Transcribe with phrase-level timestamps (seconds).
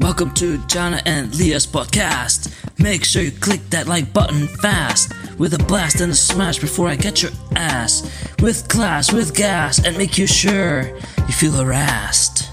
[0.00, 2.54] Welcome to Jana and Leah's podcast.
[2.78, 6.86] Make sure you click that like button fast with a blast and a smash before
[6.88, 8.08] I get your ass
[8.40, 12.48] with class, with gas, and make you sure you feel harassed.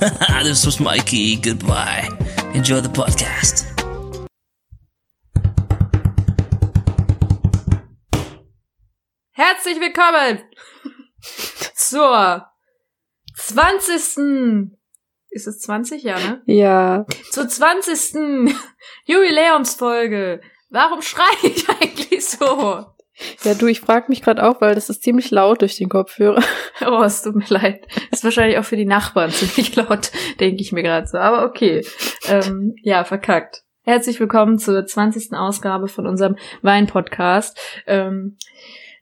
[0.44, 1.34] this was Mikey.
[1.34, 2.08] Goodbye.
[2.54, 3.66] Enjoy the podcast.
[9.32, 10.44] Herzlich willkommen
[11.74, 12.46] zur
[13.34, 14.79] 20.
[15.30, 16.42] Ist es 20, ja, ne?
[16.46, 17.06] Ja.
[17.30, 18.52] Zur 20.
[19.04, 20.40] Jubiläumsfolge.
[20.70, 22.86] Warum schreie ich eigentlich so?
[23.44, 26.42] Ja, du, ich frage mich gerade auch, weil das ist ziemlich laut durch den Kopfhörer.
[26.86, 27.86] Oh, es tut mir leid.
[28.10, 31.18] Ist wahrscheinlich auch für die Nachbarn ziemlich laut, denke ich mir gerade so.
[31.18, 31.86] Aber okay.
[32.26, 33.62] Ähm, ja, verkackt.
[33.82, 35.34] Herzlich willkommen zur 20.
[35.34, 37.58] Ausgabe von unserem Wein-Podcast.
[37.86, 38.36] Ähm,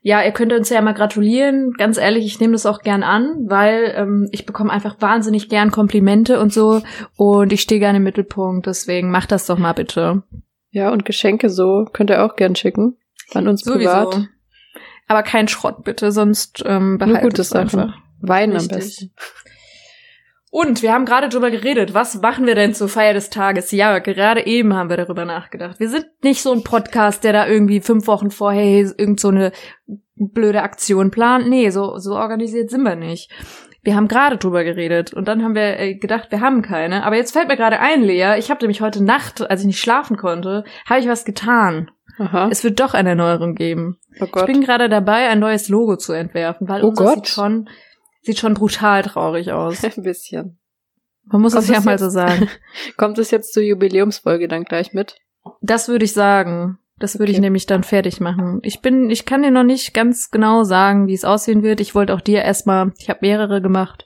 [0.01, 1.73] ja, ihr könnt uns ja mal gratulieren.
[1.77, 5.71] Ganz ehrlich, ich nehme das auch gern an, weil ähm, ich bekomme einfach wahnsinnig gern
[5.71, 6.81] Komplimente und so
[7.17, 8.65] und ich stehe gerne im Mittelpunkt.
[8.65, 10.23] Deswegen macht das doch mal bitte.
[10.71, 12.95] Ja, und Geschenke so könnt ihr auch gern schicken.
[13.33, 14.13] An uns privat.
[14.13, 14.27] Sowieso.
[15.07, 17.79] Aber kein Schrott bitte, sonst ähm, Nur behaltet gute Sachen.
[17.79, 17.97] einfach.
[18.21, 18.77] Wein am Richtig.
[18.77, 19.11] besten.
[20.51, 23.71] Und wir haben gerade drüber geredet, was machen wir denn zur Feier des Tages?
[23.71, 25.79] Ja, gerade eben haben wir darüber nachgedacht.
[25.79, 28.63] Wir sind nicht so ein Podcast, der da irgendwie fünf Wochen vorher
[28.97, 29.51] irgend so eine
[30.15, 31.47] blöde Aktion plant.
[31.47, 33.31] Nee, so, so organisiert sind wir nicht.
[33.83, 37.05] Wir haben gerade drüber geredet und dann haben wir äh, gedacht, wir haben keine.
[37.05, 39.79] Aber jetzt fällt mir gerade ein, Lea, ich habe nämlich heute Nacht, als ich nicht
[39.79, 41.89] schlafen konnte, habe ich was getan.
[42.17, 42.49] Aha.
[42.51, 43.97] Es wird doch eine Erneuerung geben.
[44.19, 44.47] Oh Ich Gott.
[44.47, 47.15] bin gerade dabei, ein neues Logo zu entwerfen, weil Oh unser Gott.
[47.15, 47.69] sieht schon,
[48.21, 49.83] sieht schon brutal traurig aus.
[49.97, 50.59] Ein bisschen.
[51.25, 52.49] Man muss Kommt es ja mal jetzt- so sagen.
[52.97, 55.17] Kommt es jetzt zur Jubiläumsfolge dann gleich mit?
[55.61, 56.79] Das würde ich sagen.
[56.97, 57.45] Das würde ich Okay.
[57.45, 58.59] nämlich dann fertig machen.
[58.63, 61.79] Ich bin, ich kann dir noch nicht ganz genau sagen, wie es aussehen wird.
[61.79, 64.05] Ich wollte auch dir erstmal, ich habe mehrere gemacht.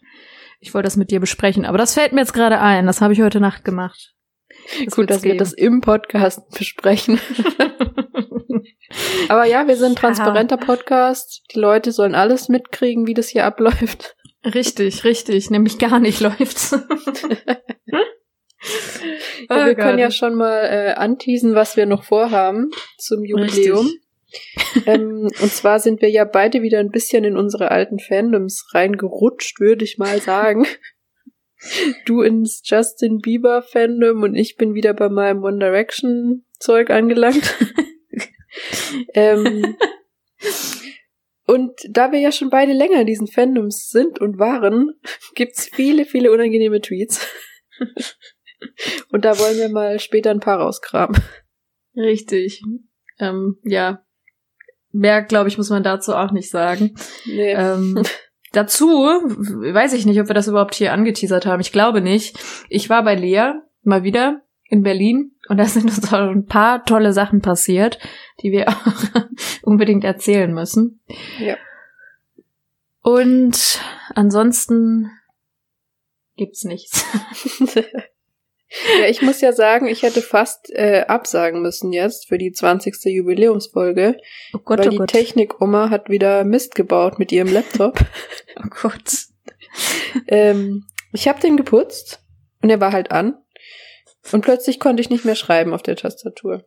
[0.59, 2.85] Ich wollte das mit dir besprechen, aber das fällt mir jetzt gerade ein.
[2.85, 4.13] Das habe ich heute Nacht gemacht.
[4.85, 5.39] Das Gut, dass wir geben.
[5.39, 7.19] das im Podcast besprechen.
[9.29, 11.43] Aber ja, wir sind ein transparenter Podcast.
[11.53, 14.15] Die Leute sollen alles mitkriegen, wie das hier abläuft.
[14.45, 15.49] richtig, richtig.
[15.49, 16.75] Nämlich gar nicht läuft's.
[19.49, 19.99] Ja, Oh wir können Gott.
[19.99, 23.89] ja schon mal äh, anteasen, was wir noch vorhaben zum Jubiläum.
[24.85, 29.59] Ähm, und zwar sind wir ja beide wieder ein bisschen in unsere alten Fandoms reingerutscht,
[29.59, 30.65] würde ich mal sagen.
[32.05, 37.55] Du ins Justin Bieber Fandom und ich bin wieder bei meinem One Direction Zeug angelangt.
[39.13, 39.75] ähm,
[41.45, 44.93] und da wir ja schon beide länger in diesen Fandoms sind und waren,
[45.35, 47.27] gibt's viele, viele unangenehme Tweets.
[49.09, 51.17] und da wollen wir mal später ein paar rausgraben.
[51.95, 52.61] Richtig.
[53.19, 54.05] Ähm, ja.
[54.91, 56.95] Mehr, glaube ich, muss man dazu auch nicht sagen.
[57.25, 57.53] Nee.
[57.53, 58.03] Ähm,
[58.53, 61.59] dazu weiß ich nicht, ob wir das überhaupt hier angeteasert haben.
[61.59, 62.39] Ich glaube nicht.
[62.69, 66.85] Ich war bei Lea mal wieder in Berlin und da sind uns auch ein paar
[66.85, 67.99] tolle Sachen passiert,
[68.41, 69.25] die wir auch
[69.61, 71.01] unbedingt erzählen müssen.
[71.39, 71.57] Ja.
[73.01, 73.81] Und
[74.15, 75.11] ansonsten
[76.37, 77.05] gibt's nichts.
[78.99, 82.95] Ja, ich muss ja sagen, ich hätte fast äh, absagen müssen jetzt für die 20.
[83.05, 84.17] Jubiläumsfolge,
[84.53, 85.09] Oh Gott, weil oh die Gott.
[85.11, 87.99] Technik-Oma hat wieder Mist gebaut mit ihrem Laptop.
[88.57, 89.27] Oh Gott.
[90.27, 92.21] ähm, ich habe den geputzt
[92.61, 93.35] und er war halt an
[94.31, 96.63] und plötzlich konnte ich nicht mehr schreiben auf der Tastatur.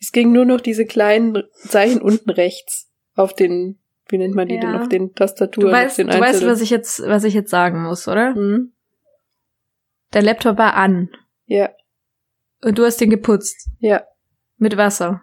[0.00, 4.54] Es ging nur noch diese kleinen Zeichen unten rechts auf den, wie nennt man die
[4.56, 4.60] Ja.
[4.60, 7.50] denn, auf den Du Tastaturen, auf weißt, du weißt, was ich jetzt, was ich jetzt
[7.50, 8.34] sagen muss, oder?
[8.34, 8.72] hm?
[10.12, 11.10] Der Laptop war an
[11.46, 11.70] Ja,
[12.62, 14.02] und du hast den geputzt ja.
[14.58, 15.22] mit Wasser.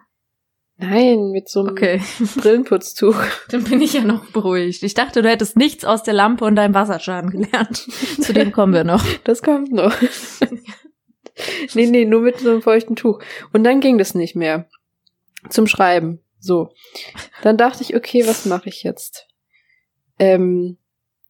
[0.76, 2.02] Nein, mit so einem Okay.
[2.36, 3.16] Brillenputztuch.
[3.50, 4.82] Dann bin ich ja noch beruhigt.
[4.82, 7.76] Ich dachte, du hättest nichts aus der Lampe und deinem Wasserschaden gelernt.
[8.20, 9.04] Zu dem kommen wir noch.
[9.24, 9.94] Das kommt noch.
[11.74, 13.20] nee, nee, nur mit so einem feuchten Tuch.
[13.52, 14.68] Und dann ging das nicht mehr.
[15.48, 16.20] Zum Schreiben.
[16.40, 16.70] So.
[17.42, 19.28] Dann dachte ich, okay, was mache ich jetzt?
[20.18, 20.78] Ähm,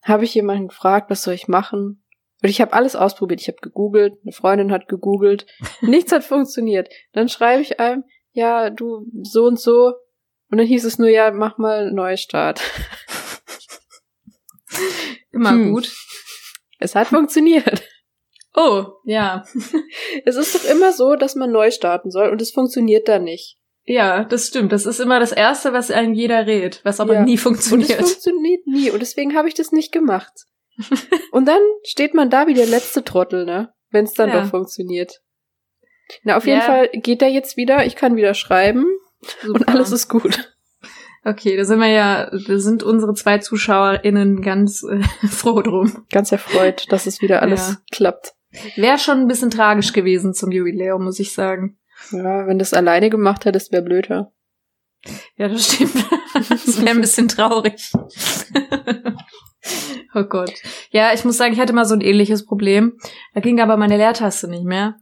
[0.01, 2.03] habe ich jemanden gefragt, was soll ich machen?
[2.45, 3.41] Und ich habe alles ausprobiert.
[3.41, 5.47] Ich habe gegoogelt, eine Freundin hat gegoogelt.
[5.81, 6.89] Nichts hat funktioniert.
[7.13, 8.03] Dann schreibe ich einem,
[8.33, 9.93] ja, du so und so.
[10.51, 12.61] Und dann hieß es nur, ja, mach mal Neustart.
[15.31, 15.73] Immer Hm.
[15.73, 15.91] gut.
[16.77, 17.81] Es hat funktioniert.
[18.55, 19.43] Oh, ja.
[20.25, 23.57] Es ist doch immer so, dass man neu starten soll und es funktioniert dann nicht.
[23.85, 24.71] Ja, das stimmt.
[24.71, 27.23] Das ist immer das Erste, was einem jeder rät, was aber Ja.
[27.23, 28.01] nie Und es funktioniert.
[28.01, 30.45] funktioniert nie und deswegen habe ich das nicht gemacht.
[31.31, 33.73] Und dann steht man da wie der letzte Trottel, ne?
[33.91, 34.41] Wenn es dann Ja.
[34.41, 35.21] doch funktioniert.
[36.23, 36.65] Na, auf jeden Ja.
[36.65, 38.85] Fall geht er jetzt wieder, ich kann wieder schreiben
[39.47, 39.69] und Super.
[39.69, 40.51] alles ist gut.
[41.23, 46.05] Okay, da sind wir ja, da sind unsere zwei ZuschauerInnen ganz äh, froh drum.
[46.11, 47.77] Ganz erfreut, dass es wieder alles Ja.
[47.91, 48.33] klappt.
[48.75, 51.77] Wäre schon ein bisschen tragisch gewesen zum Jubiläum, muss ich sagen.
[52.11, 54.31] Ja, wenn du es alleine gemacht hättest, wäre blöder.
[55.37, 55.93] Ja, das stimmt.
[56.49, 57.91] Das wäre ein bisschen traurig.
[60.15, 60.53] oh Gott.
[60.91, 62.93] Ja, ich muss sagen, ich hatte mal so ein ähnliches Problem.
[63.33, 64.95] Da ging aber meine Leertaste nicht mehr.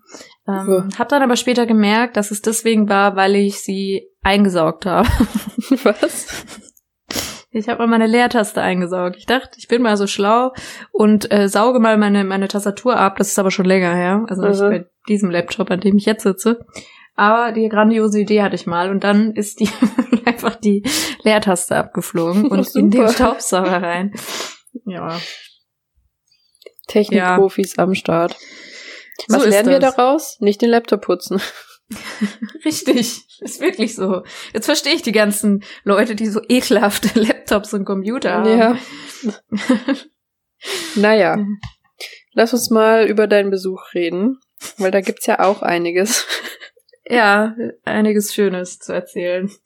[0.47, 0.87] Ähm, Ja.
[0.99, 5.07] Hab dann aber später gemerkt, dass es deswegen war, weil ich sie eingesaugt habe.
[5.83, 6.27] Was?
[7.55, 9.15] Ich habe mal meine Leertaste eingesaugt.
[9.17, 10.53] Ich dachte, ich bin mal so schlau
[10.91, 13.17] und äh, sauge mal meine, meine Tastatur ab.
[13.17, 14.25] Das ist aber schon länger her.
[14.27, 14.69] Also nicht Mhm.
[14.69, 16.65] bei diesem Laptop, an dem ich jetzt sitze.
[17.15, 19.69] Aber die grandiose Idee hatte ich mal und dann ist die
[20.25, 20.81] einfach die
[21.21, 23.07] Leertaste abgeflogen und in den.
[23.07, 24.13] Staubsauger rein.
[24.85, 25.19] Ja,
[26.87, 28.37] Technikprofis am Start.
[29.27, 29.95] So Was ist lernen wir das.
[29.95, 30.39] daraus?
[30.39, 31.41] Nicht den Laptop putzen.
[32.65, 33.21] richtig.
[33.39, 34.23] Ist wirklich so.
[34.53, 38.57] Jetzt verstehe ich die ganzen Leute, die so ekelhafte Laptops und Computer haben.
[38.57, 38.77] Ja.
[40.95, 41.37] naja.
[42.33, 44.39] Lass uns mal über deinen Besuch reden,
[44.77, 46.25] weil da gibt's ja auch einiges.
[47.05, 47.53] Ja,
[47.83, 49.49] einiges Schönes zu erzählen.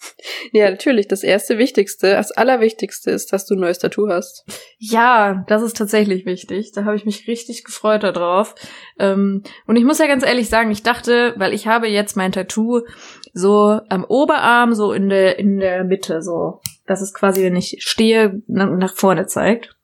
[0.54, 1.08] Ja, natürlich.
[1.10, 4.46] Das erste Wichtigste, das Allerwichtigste ist, dass du ein neues Tattoo hast.
[4.78, 6.72] Ja, das ist tatsächlich wichtig.
[6.74, 8.56] Da habe ich mich richtig gefreut darauf.
[8.98, 12.32] Ähm, und ich muss ja ganz ehrlich sagen, ich dachte, weil ich habe jetzt mein
[12.32, 12.82] Tattoo
[13.34, 16.62] so am Oberarm, so in der, in der Mitte, so.
[16.86, 19.76] Das ist quasi, wenn ich stehe, na- nach vorne zeigt.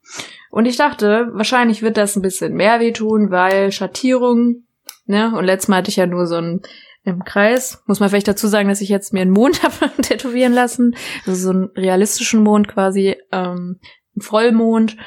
[0.50, 4.64] Und ich dachte, wahrscheinlich wird das ein bisschen mehr wehtun, weil Schattierung,
[5.08, 5.34] ne?
[5.38, 6.62] Und letztes Mal hatte ich ja nur so ein
[7.04, 7.84] im Kreis.
[7.86, 10.96] Muss man vielleicht dazu sagen, dass ich jetzt mir einen Mond habe tätowieren lassen.
[11.26, 13.80] Also so einen realistischen Mond quasi, ähm,
[14.16, 14.98] einen Vollmond.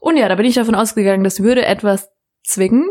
[0.00, 2.10] Und ja, da bin ich davon ausgegangen, das würde etwas
[2.42, 2.88] zwingen.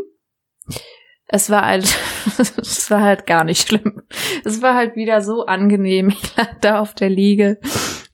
[1.28, 1.84] Es war halt,
[2.38, 4.04] es war halt gar nicht schlimm.
[4.44, 6.10] Es war halt wieder so angenehm.
[6.24, 7.60] Ich lag da auf der Liege.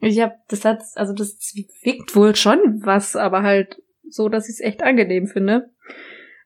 [0.02, 4.56] Ich habe, das hat, also das zwickt wohl schon was, aber halt so, dass ich
[4.56, 5.72] es echt angenehm finde.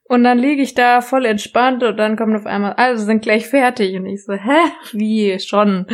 [0.09, 3.47] Und dann liege ich da voll entspannt und dann kommt auf einmal, also sind gleich
[3.47, 3.95] fertig.
[3.95, 4.57] Und ich so, hä?
[4.91, 5.39] Wie?
[5.39, 5.85] Schon?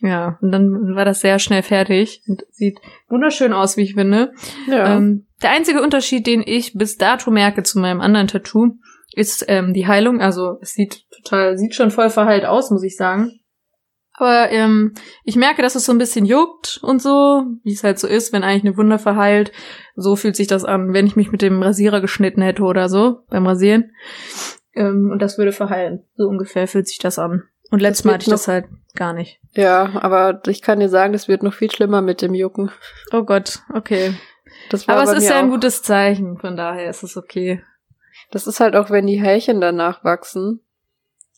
[0.00, 2.78] Ja, und dann war das sehr schnell fertig und sieht
[3.08, 4.32] wunderschön aus, wie ich finde.
[4.68, 4.96] Ja.
[4.96, 8.76] Ähm, der einzige Unterschied, den ich bis dato merke zu meinem anderen Tattoo,
[9.12, 10.20] ist ähm, die Heilung.
[10.20, 13.40] Also es sieht total, sieht schon voll verheilt aus, muss ich sagen.
[14.14, 14.92] Aber ähm,
[15.24, 18.32] ich merke, dass es so ein bisschen juckt und so, wie es halt so ist,
[18.32, 19.52] wenn eigentlich eine Wunde verheilt.
[19.96, 23.20] So fühlt sich das an, wenn ich mich mit dem Rasierer geschnitten hätte oder so
[23.30, 23.92] beim Rasieren.
[24.74, 26.04] Ähm, und das würde verheilen.
[26.16, 27.44] So ungefähr fühlt sich das an.
[27.70, 29.40] Und letztes Mal hatte ich das halt gar nicht.
[29.52, 32.70] ja, aber ich kann dir sagen, das wird noch viel schlimmer mit dem Jucken.
[33.12, 34.14] Oh Gott, okay.
[34.86, 37.62] Aber es ist ja ein gutes Zeichen, von daher ist es okay.
[38.30, 40.60] Das ist halt auch, wenn die Härchen danach wachsen.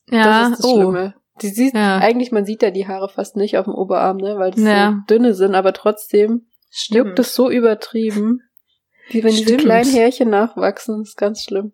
[0.08, 0.76] Ja, das ist das oh.
[0.76, 1.14] Schlimme.
[1.42, 1.98] Die sieht, Ja.
[1.98, 5.02] eigentlich, man sieht ja die Haare fast nicht auf dem Oberarm, ne, weil das Ja.
[5.08, 7.06] so dünne sind, aber trotzdem Stimmt.
[7.08, 8.40] juckt es so übertrieben.
[9.10, 9.62] Wie wenn diese Stimmt.
[9.62, 11.72] kleinen Härchen nachwachsen, ist ganz schlimm.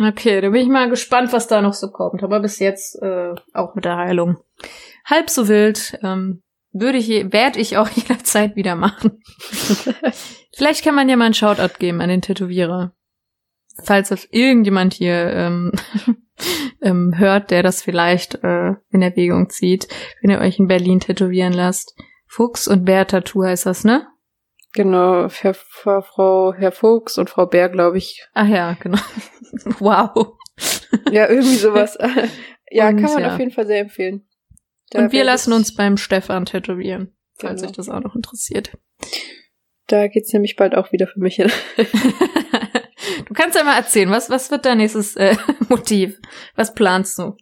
[0.00, 2.22] Okay, da bin ich mal gespannt, was da noch so kommt.
[2.22, 4.38] Aber bis jetzt äh, auch mit der Heilung.
[5.04, 6.42] Halb so wild ähm,
[6.72, 9.22] würde ich, werde ich auch jederzeit wieder machen.
[10.56, 12.92] Vielleicht kann man ja mal einen Shoutout geben an den Tätowierer.
[13.84, 15.72] Falls das irgendjemand hier ähm,
[16.82, 19.88] ähm, hört, der das vielleicht äh, in Erwägung zieht,
[20.20, 21.94] wenn ihr euch in Berlin tätowieren lasst.
[22.26, 24.06] Fuchs und Bär Tattoo heißt das, ne?
[24.74, 28.26] Genau, Herr, Frau, Frau, Herr Fuchs und Frau Bär, glaube ich.
[28.34, 28.98] Ach ja, genau.
[29.78, 30.36] wow.
[31.10, 31.96] Ja, irgendwie sowas.
[32.70, 33.32] ja, Und, kann man ja.
[33.32, 34.28] auf jeden Fall sehr empfehlen.
[34.90, 37.70] Da Und wir lassen uns beim Stefan tätowieren, falls Genau.
[37.70, 38.76] euch das auch noch interessiert.
[39.86, 41.50] Da geht's nämlich bald auch wieder für mich hin.
[43.38, 45.36] Du kannst ja mal erzählen, was, was wird dein nächstes äh,
[45.68, 46.18] Motiv?
[46.56, 47.36] Was planst du?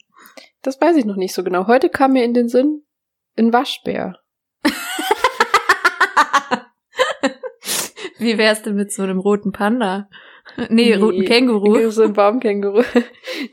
[0.62, 1.67] Das weiß ich noch nicht so genau.
[1.67, 2.83] Heute kam mir in den Sinn
[3.38, 4.19] ein Waschbär.
[8.19, 10.09] Wie wär's denn mit so einem roten Panda?
[10.69, 11.91] Nee, roten Känguru.
[11.91, 12.85] So ein Baumkänguru.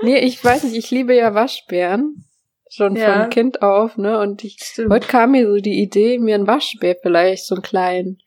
[0.04, 2.24] nee, ich weiß nicht, ich liebe ja Waschbären.
[2.70, 3.22] Schon Ja.
[3.22, 4.20] von Kind auf, ne?
[4.20, 8.20] Und ich, heute kam mir so die Idee, mir einen Waschbär vielleicht, so einen kleinen.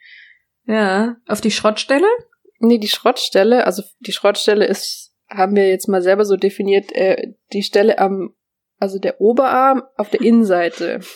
[0.65, 2.09] Ja, auf die Schrottstelle?
[2.59, 7.35] Nee, die Schrottstelle, also die Schrottstelle ist, haben wir jetzt mal selber so definiert, äh,
[7.53, 8.35] die Stelle am,
[8.79, 11.01] also der Oberarm auf der Innenseite.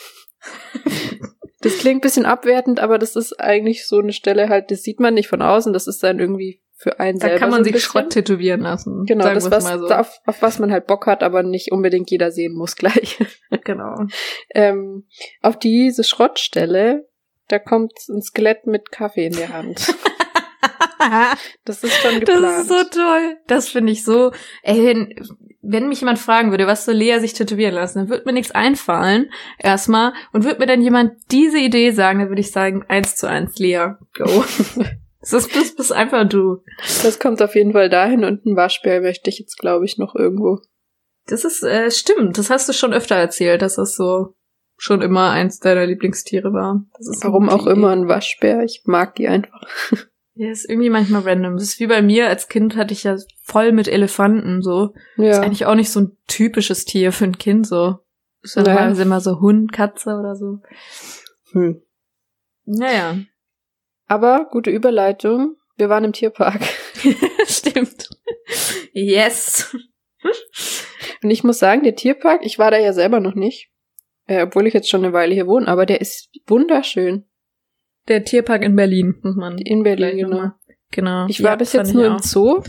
[1.63, 4.99] Das klingt ein bisschen abwertend, aber das ist eigentlich so eine Stelle halt, das sieht
[4.99, 7.65] man nicht von außen, das ist dann irgendwie für einen Da selber kann man so
[7.65, 7.91] sich bisschen.
[7.91, 9.05] Schrott tätowieren lassen.
[9.05, 9.89] Genau, das, was, so.
[9.89, 13.19] auf, auf was man halt Bock hat, aber nicht unbedingt jeder sehen muss gleich.
[13.65, 14.07] Genau.
[14.55, 15.07] ähm,
[15.43, 17.09] auf diese Schrottstelle,
[17.49, 19.95] da kommt ein Skelett mit Kaffee in der Hand.
[21.65, 22.43] Das ist schon geplant.
[22.43, 23.37] Das ist so toll.
[23.47, 24.33] Das finde ich so.
[24.63, 25.15] Ey, wenn,
[25.63, 28.51] wenn mich jemand fragen würde, was soll Lea sich tätowieren lassen, dann würde mir nichts
[28.51, 30.13] einfallen, erstmal.
[30.33, 33.59] Und würde mir dann jemand diese Idee sagen, dann würde ich sagen, eins zu eins,
[33.59, 34.45] Lea, go.
[35.21, 36.63] Das ist, das bist einfach du.
[37.03, 40.15] Das kommt auf jeden Fall dahin und ein Waschbär möchte ich jetzt, glaube ich, noch
[40.15, 40.61] irgendwo.
[41.27, 42.39] Das ist, äh, stimmt.
[42.39, 44.35] Das hast du schon öfter erzählt, dass das so
[44.79, 46.87] schon immer eins deiner Lieblingstiere war.
[46.97, 48.65] Das ist Warum auch immer ein Waschbär.
[48.65, 49.61] Ich mag die einfach.
[50.35, 51.55] Ja, ist irgendwie manchmal random.
[51.57, 52.29] Das ist wie bei mir.
[52.29, 54.95] Als Kind hatte ich ja voll mit Elefanten, so.
[55.17, 55.41] Ist Ja.
[55.41, 57.99] eigentlich auch nicht so ein typisches Tier für ein Kind, so.
[58.43, 58.69] Ist Naja.
[58.69, 60.61] normalerweise immer so Hund, Katze oder so.
[61.53, 61.83] Hm.
[62.65, 63.19] Naja.
[64.07, 65.57] Aber gute Überleitung.
[65.77, 66.61] Wir waren im Tierpark.
[67.47, 68.09] Stimmt.
[68.93, 69.75] Yes.
[71.23, 73.71] Und ich muss sagen, der Tierpark, ich war da ja selber noch nicht.
[74.27, 77.25] Äh, obwohl ich jetzt schon eine Weile hier wohne, aber der ist wunderschön.
[78.11, 79.57] Der Tierpark in Berlin, muss man.
[79.59, 80.29] In Berlin, genau.
[80.31, 80.53] nochmal-
[80.93, 81.27] Genau.
[81.29, 82.19] Ich war Ja, bis jetzt nur im.
[82.19, 82.63] Zoo.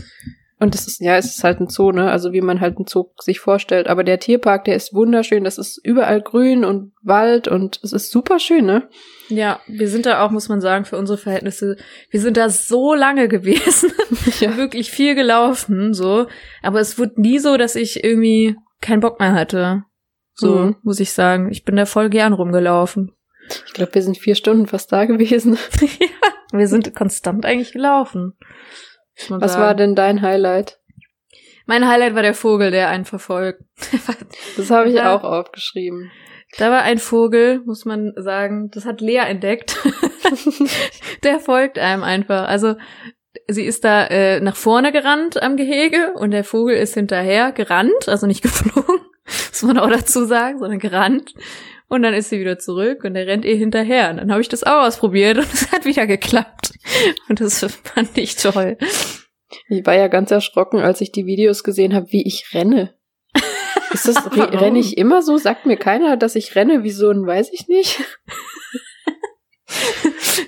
[0.60, 2.08] Und das ist, ja, es ist halt ein Zoo, ne?
[2.08, 3.88] Also wie man halt einen Zoo sich vorstellt.
[3.88, 5.42] Aber der Tierpark, der ist wunderschön.
[5.42, 8.88] Das ist überall grün und Wald und es ist super schön, ne?
[9.28, 11.76] Ja, wir sind da auch, muss man sagen, für unsere Verhältnisse,
[12.10, 13.90] wir sind da so lange gewesen,
[14.38, 14.56] Ja.
[14.56, 16.28] wirklich viel gelaufen, so.
[16.62, 19.82] Aber es wurde nie so, dass ich irgendwie keinen Bock mehr hatte.
[20.34, 20.76] So, Mhm.
[20.84, 21.50] muss ich sagen.
[21.50, 23.10] Ich bin da voll gern rumgelaufen.
[23.66, 25.58] Ich glaube, wir sind vier Stunden fast da gewesen.
[26.54, 28.34] Wir sind konstant eigentlich gelaufen.
[29.30, 29.62] Was sagen.
[29.64, 30.78] war denn dein Highlight?
[31.64, 33.62] Mein Highlight war der Vogel, der einen verfolgt.
[34.58, 35.14] Das habe ich Ja.
[35.16, 36.10] auch aufgeschrieben.
[36.58, 39.78] Da war ein Vogel, muss man sagen, das hat Lea entdeckt.
[41.22, 42.46] der folgt einem einfach.
[42.46, 42.74] Also
[43.48, 48.08] sie ist da äh, nach vorne gerannt am Gehege und der Vogel ist hinterher gerannt,
[48.08, 51.32] also nicht geflogen, muss man auch dazu sagen, sondern gerannt.
[51.92, 54.08] Und dann ist sie wieder zurück und er rennt ihr hinterher.
[54.08, 56.72] Und dann habe ich das auch ausprobiert und es hat wieder geklappt.
[57.28, 58.78] Und das fand ich toll.
[59.68, 62.94] Ich war ja ganz erschrocken, als ich die Videos gesehen habe, wie ich renne.
[63.92, 65.36] Ist das, renne ich immer so?
[65.36, 68.02] Sagt mir keiner, dass ich renne wie so ein, weiß ich nicht.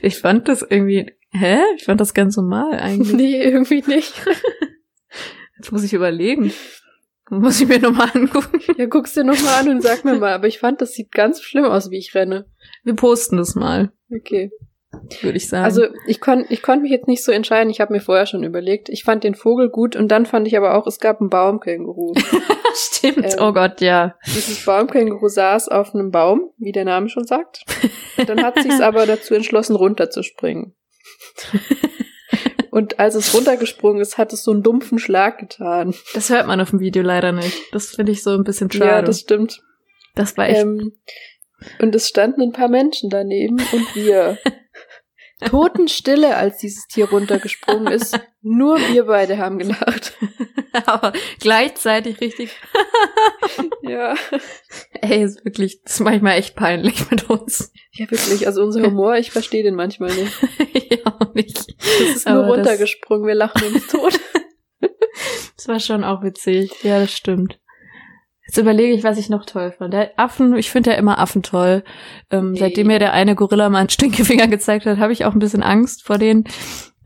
[0.00, 1.58] Ich fand das irgendwie, hä?
[1.76, 3.14] Ich fand das ganz normal eigentlich.
[3.14, 4.12] nee, irgendwie nicht.
[5.56, 6.52] Jetzt muss ich überlegen.
[7.30, 8.60] Muss ich mir nochmal angucken.
[8.76, 10.32] Ja, guck's dir nochmal an und sag mir mal.
[10.32, 12.46] Aber ich fand, das sieht ganz schlimm aus, wie ich renne.
[12.82, 14.50] Wir posten das mal, Okay.
[15.22, 15.64] würde ich sagen.
[15.64, 17.70] Also ich konnte ich konnt mich jetzt nicht so entscheiden.
[17.70, 18.88] Ich habe mir vorher schon überlegt.
[18.88, 22.14] Ich fand den Vogel gut und dann fand ich aber auch, es gab einen Baumkänguru.
[22.74, 23.24] stimmt.
[23.24, 24.16] ähm, oh Gott, ja.
[24.26, 27.64] Dieses Baumkänguru saß auf einem Baum, wie der Name schon sagt.
[28.26, 30.74] Dann hat sich's aber dazu entschlossen, runterzuspringen.
[32.74, 35.94] Und als es runtergesprungen ist, hat es so einen dumpfen Schlag getan.
[36.12, 37.56] Das hört man auf dem Video leider nicht.
[37.70, 38.90] Das finde ich so ein bisschen schade.
[38.90, 39.62] Ja, das stimmt.
[40.16, 40.62] das war echt.
[40.62, 40.92] Ähm,
[41.78, 44.38] und es standen ein paar Menschen daneben und wir.
[45.40, 48.18] Totenstille, als dieses Tier runtergesprungen ist.
[48.42, 50.16] Nur wir beide haben gelacht.
[50.86, 52.50] aber gleichzeitig richtig.
[53.82, 54.14] Ja.
[55.02, 57.70] Ey, ist wirklich, ist manchmal echt peinlich mit uns.
[57.92, 58.46] Ja, wirklich.
[58.46, 60.32] Also unser Humor, ich verstehe den manchmal nicht.
[60.90, 61.74] ja, auch nicht.
[61.78, 64.18] Es ist nur Aber runtergesprungen, wir lachen uns tot.
[65.56, 66.72] Das war schon auch witzig.
[66.82, 67.60] Ja, das stimmt.
[68.46, 69.94] Jetzt überlege ich, was ich noch toll fand.
[69.94, 71.82] Der Affen, ich finde ja immer Affen toll.
[72.30, 72.58] Ähm, Nee.
[72.58, 75.62] Seitdem mir der eine Gorilla mal einen Stinkefinger gezeigt hat, habe ich auch ein bisschen
[75.62, 76.44] Angst vor denen.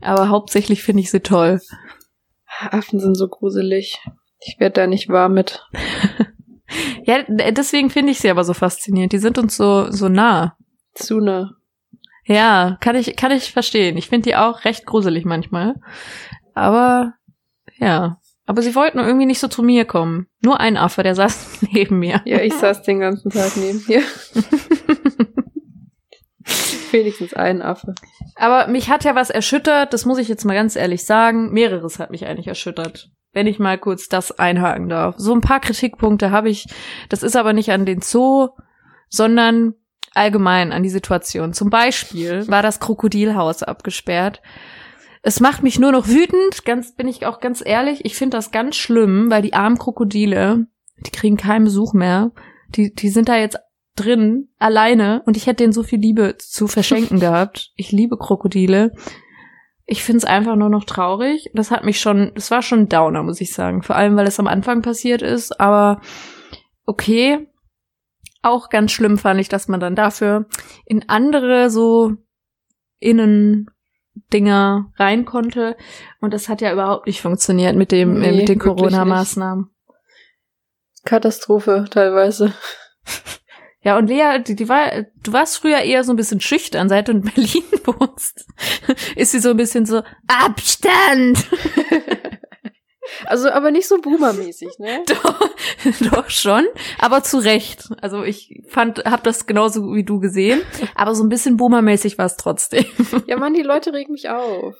[0.01, 1.61] Aber hauptsächlich finde ich sie toll.
[2.71, 3.99] Affen sind so gruselig.
[4.41, 5.65] Ich werde da nicht warm mit.
[7.03, 9.11] Ja, deswegen finde ich sie aber so faszinierend.
[9.11, 10.55] Die sind uns so, so nah.
[10.93, 11.55] Zu nah.
[12.25, 13.97] Ja, kann ich, kann ich verstehen.
[13.97, 15.73] Ich finde die auch recht gruselig manchmal.
[16.53, 17.13] Aber,
[17.77, 18.18] ja.
[18.49, 20.25] Aber sie wollten irgendwie nicht so zu mir kommen.
[20.41, 22.23] Nur ein Affe, der saß neben mir.
[22.25, 24.01] Ja, ich saß den ganzen Tag neben dir.
[26.91, 27.93] Wenigstens ein Affe.
[28.35, 31.53] Aber mich hat ja was erschüttert, das muss ich jetzt mal ganz ehrlich sagen.
[31.53, 33.11] Mehreres hat mich eigentlich erschüttert.
[33.33, 35.13] Wenn ich mal kurz das einhaken darf.
[35.19, 36.65] So ein paar Kritikpunkte habe ich.
[37.07, 38.47] Das ist aber nicht an den Zoo,
[39.09, 39.75] sondern
[40.15, 41.53] allgemein an die Situation.
[41.53, 44.41] Zum Beispiel war das Krokodilhaus abgesperrt.
[45.21, 48.05] Es macht mich nur noch wütend, ganz, bin ich auch ganz ehrlich.
[48.05, 50.67] Ich finde das ganz schlimm, weil die armen Krokodile,
[51.05, 52.31] die kriegen keinen Besuch mehr.
[52.69, 53.57] Die, die sind da jetzt
[53.95, 57.71] drin, alleine, und ich hätte denen so viel Liebe zu verschenken gehabt.
[57.75, 58.93] Ich liebe Krokodile.
[59.85, 61.49] Ich finde es einfach nur noch traurig.
[61.53, 63.81] Das hat mich schon, das war schon ein Downer, muss ich sagen.
[63.81, 66.01] Vor allem, weil es am Anfang passiert ist, aber
[66.85, 67.47] okay.
[68.41, 70.45] Auch ganz schlimm fand ich, dass man dann dafür
[70.85, 72.13] in andere so
[74.29, 75.75] Innendinger rein konnte.
[76.21, 78.59] Und das hat ja überhaupt nicht funktioniert mit dem, äh, Nee, mit den.
[78.59, 79.69] Corona-Maßnahmen.
[81.05, 82.53] Katastrophe teilweise.
[83.81, 87.07] Ja, und Lea, die, die war, du warst früher eher so ein bisschen schüchtern, seit
[87.07, 88.45] du in Berlin wohnst.
[89.15, 91.47] Ist sie so ein bisschen so, Abstand!
[93.25, 95.03] Also, aber nicht so boomermäßig, ne?
[95.07, 95.49] Doch,
[96.11, 96.65] doch schon,
[96.99, 97.89] aber zu Recht.
[98.01, 100.61] Also ich fand, hab das genauso wie du gesehen,
[100.95, 102.85] aber so ein bisschen boomermäßig war es trotzdem.
[103.27, 104.75] Ja, Mann, die Leute regen mich auf.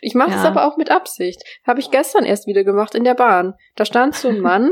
[0.00, 0.48] Ich mache es Ja.
[0.48, 1.42] aber auch mit Absicht.
[1.66, 3.54] Habe ich gestern erst wieder gemacht in der Bahn.
[3.76, 4.70] Da stand so ein Mann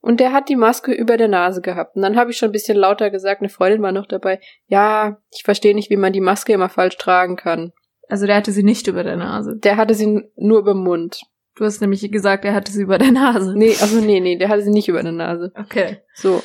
[0.00, 1.96] und der hat die Maske über der Nase gehabt.
[1.96, 4.40] Und dann habe ich schon ein bisschen lauter gesagt, eine Freundin war noch dabei.
[4.66, 7.72] Ja, ich verstehe nicht, wie man die Maske immer falsch tragen kann.
[8.08, 9.56] Also der hatte sie nicht über der Nase.
[9.56, 11.20] Der hatte sie nur über den Mund.
[11.56, 13.54] Du hast nämlich gesagt, er hatte sie über der Nase.
[13.56, 15.52] Nee, also nee, nee, der hatte sie nicht über der Nase.
[15.56, 15.98] Okay.
[16.14, 16.42] So.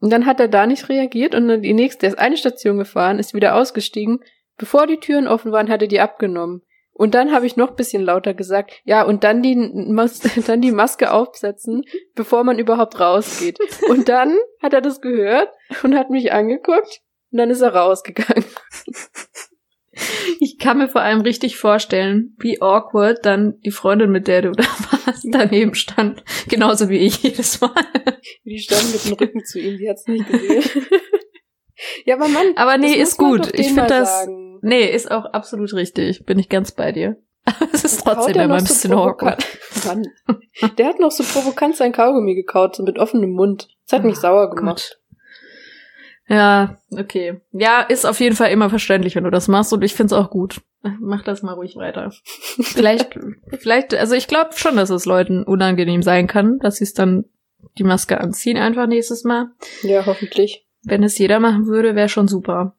[0.00, 2.78] Und dann hat er da nicht reagiert und dann die nächste, der ist eine Station
[2.78, 4.20] gefahren, ist wieder ausgestiegen.
[4.56, 6.62] Bevor die Türen offen waren, hat er die abgenommen.
[6.92, 10.60] Und dann habe ich noch ein bisschen lauter gesagt, ja, und dann die, Mas dann
[10.60, 13.58] die Maske aufsetzen, bevor man überhaupt rausgeht.
[13.88, 15.48] Und dann hat er das gehört
[15.82, 18.44] und hat mich angeguckt und dann ist er rausgegangen.
[20.40, 24.52] Ich kann mir vor allem richtig vorstellen, wie awkward dann die Freundin, mit der du
[24.52, 24.64] da
[25.04, 26.22] warst, daneben stand.
[26.48, 27.70] Genauso wie ich jedes Mal.
[28.44, 30.62] Die stand mit dem Rücken zu ihm, die hat's nicht gesehen.
[32.04, 33.50] ja, aber Mann, Aber nee, das ist gut.
[33.58, 34.24] Ich finde das.
[34.24, 34.58] sagen.
[34.62, 36.24] Nee, ist auch absolut richtig.
[36.26, 37.16] Bin ich ganz bei dir.
[37.44, 39.46] Aber es ist trotzdem er immer ein so bisschen provokant- awkward.
[39.86, 40.02] Mann.
[40.76, 43.68] Der hat noch so provokant sein Kaugummi gekaut, so mit offenem Mund.
[43.86, 44.98] Das hat mich Oh sauer gemacht.
[46.28, 47.40] Ja, okay.
[47.52, 50.30] Ja, ist auf jeden Fall immer verständlich, wenn du das machst und ich find's auch
[50.30, 50.60] gut.
[51.00, 52.12] Mach das mal ruhig weiter.
[52.60, 53.18] Vielleicht,
[53.58, 57.24] vielleicht, also ich glaube schon, dass es Leuten unangenehm sein kann, dass sie es dann
[57.78, 59.48] die Maske anziehen einfach nächstes Mal.
[59.82, 60.66] Ja, hoffentlich.
[60.82, 62.76] Wenn es jeder machen würde, wäre schon super.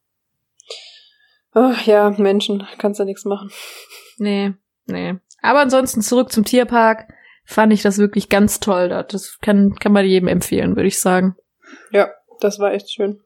[1.51, 3.51] Ach ja, Menschen, kannst ja nichts machen.
[4.17, 4.53] Nee,
[4.85, 5.15] nee.
[5.41, 7.11] Aber ansonsten zurück zum Tierpark.
[7.45, 9.11] Fand ich das wirklich ganz toll dort.
[9.11, 11.35] Das kann, kann man jedem empfehlen, würde ich sagen.
[11.91, 12.09] Ja,
[12.41, 13.21] das war echt schön.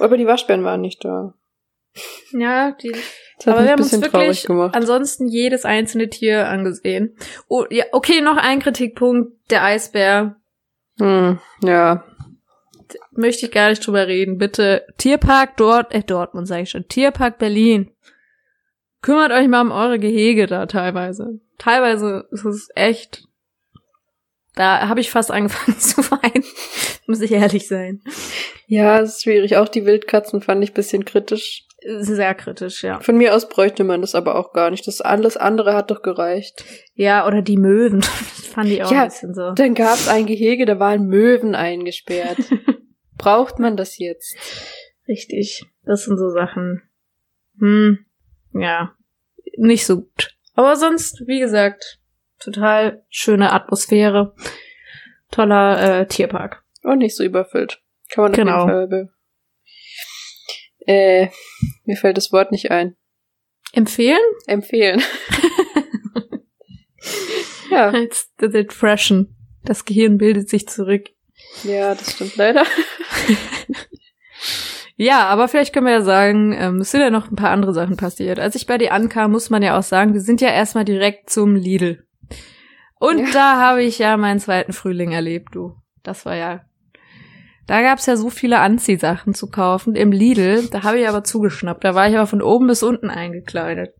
[0.00, 1.34] Aber die Waschbären waren nicht da.
[2.32, 2.94] Ja, die,
[3.46, 7.16] aber wir haben uns wirklich ansonsten jedes einzelne Tier angesehen.
[7.48, 9.32] Oh, ja, okay, noch ein Kritikpunkt.
[9.50, 10.36] Der Eisbär.
[10.98, 12.04] Hm, ja.
[13.12, 14.38] Möchte ich gar nicht drüber reden.
[14.38, 16.88] Bitte, Tierpark dort, äh, Dortmund sage ich schon.
[16.88, 17.90] Tierpark Berlin.
[19.02, 21.40] Kümmert euch mal um eure Gehege da teilweise.
[21.58, 23.27] Teilweise ist es echt.
[24.58, 26.44] Da habe ich fast angefangen zu weinen.
[27.06, 28.02] Muss ich ehrlich sein.
[28.66, 29.56] Ja, es ist schwierig.
[29.56, 31.64] Auch die Wildkatzen fand ich ein bisschen kritisch.
[32.00, 32.98] Sehr kritisch, ja.
[32.98, 34.84] Von mir aus bräuchte man das aber auch gar nicht.
[34.88, 36.64] Das alles andere hat doch gereicht.
[36.94, 38.00] Ja, oder die Möwen.
[38.38, 39.52] Das fand ich auch Ja, ein bisschen so.
[39.52, 42.38] Dann gab es ein Gehege, da waren Möwen eingesperrt.
[43.16, 44.36] Braucht man das jetzt?
[45.06, 45.62] Richtig.
[45.84, 46.82] Das sind so Sachen.
[47.60, 47.98] Hm,
[48.54, 48.92] ja.
[49.56, 50.36] Nicht so gut.
[50.54, 51.97] Aber sonst, wie gesagt,
[52.38, 54.34] total schöne Atmosphäre.
[55.30, 56.62] Toller äh, Tierpark.
[56.82, 57.82] Und nicht so überfüllt.
[58.10, 58.58] Kann man auf Genau.
[58.60, 58.86] jeden Fall.
[58.88, 59.08] Be
[60.86, 61.28] äh,
[61.84, 62.96] mir fällt das Wort nicht ein.
[63.72, 64.18] Empfehlen?
[64.46, 65.02] Empfehlen.
[67.70, 69.36] ja, Als the freshen.
[69.64, 71.10] Das Gehirn bildet sich zurück.
[71.64, 72.64] ja, das stimmt leider.
[75.00, 77.72] Ja, aber vielleicht können wir ja sagen, ähm, es sind ja noch ein paar andere
[77.72, 78.40] Sachen passiert.
[78.40, 81.30] Als ich bei dir ankam, muss man ja auch sagen, wir sind ja erstmal direkt
[81.30, 82.04] zum Lidl.
[83.00, 83.26] Und Ja.
[83.32, 85.76] da habe ich ja meinen zweiten Frühling erlebt, du.
[86.02, 86.60] Das war ja.
[87.66, 90.68] Da gab's ja so viele Anziehsachen zu kaufen im Lidl.
[90.70, 91.84] Da habe ich aber zugeschnappt.
[91.84, 93.90] Da war ich aber von oben bis unten eingekleidet.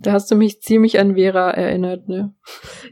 [0.00, 2.32] Da hast du mich ziemlich an Vera erinnert, ne?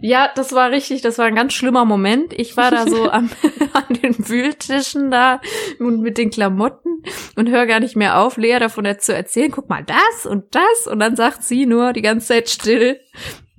[0.00, 2.32] Ja, das war richtig, das war ein ganz schlimmer Moment.
[2.32, 3.30] Ich war da so am,
[3.72, 5.40] an den Wühltischen da
[5.78, 7.02] und mit den Klamotten
[7.36, 9.50] und höre gar nicht mehr auf, Lea davon zu erzählen.
[9.52, 10.86] Guck mal, das und das.
[10.90, 12.98] Und dann sagt sie nur die ganze Zeit still.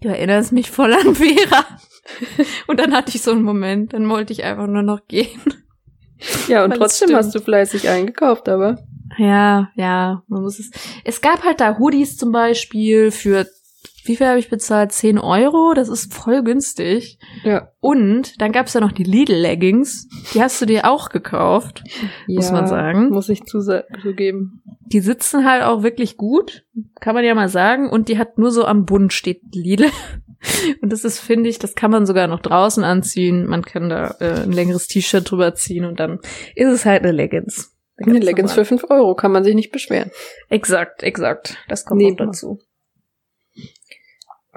[0.03, 1.65] Du erinnerst mich voll an Vera.
[2.67, 5.41] Und dann hatte ich so einen Moment, dann wollte ich einfach nur noch gehen.
[6.49, 8.79] Ja, und Weil trotzdem hast du fleißig eingekauft, aber.
[9.17, 10.71] Ja, ja, man muss es.
[11.05, 13.45] Es gab halt da Hoodies zum Beispiel für,
[14.05, 14.91] wie viel habe ich bezahlt?
[14.91, 15.73] 10 Euro?
[15.73, 17.19] Das ist voll günstig.
[17.43, 17.69] Ja.
[17.79, 20.07] Und dann gab's ja noch die Lidl-Leggings.
[20.33, 21.83] Die hast du dir auch gekauft,
[22.27, 23.09] muss ja, man sagen.
[23.09, 24.61] Muss ich zugeben.
[24.85, 26.65] Die sitzen halt auch wirklich gut,
[26.99, 27.89] kann man ja mal sagen.
[27.89, 29.87] Und die hat nur so am Bund steht Lidl.
[30.81, 33.45] Und das ist, finde ich, das kann man sogar noch draußen anziehen.
[33.45, 36.19] Man kann da äh, ein längeres T-Shirt drüber ziehen und dann
[36.55, 37.73] ist es halt eine Leggings.
[37.95, 40.11] Eine Leggings für 5 Euro, kann man sich nicht beschweren.
[40.49, 41.57] Exakt, exakt.
[41.69, 42.59] Das kommt Nee, noch dazu.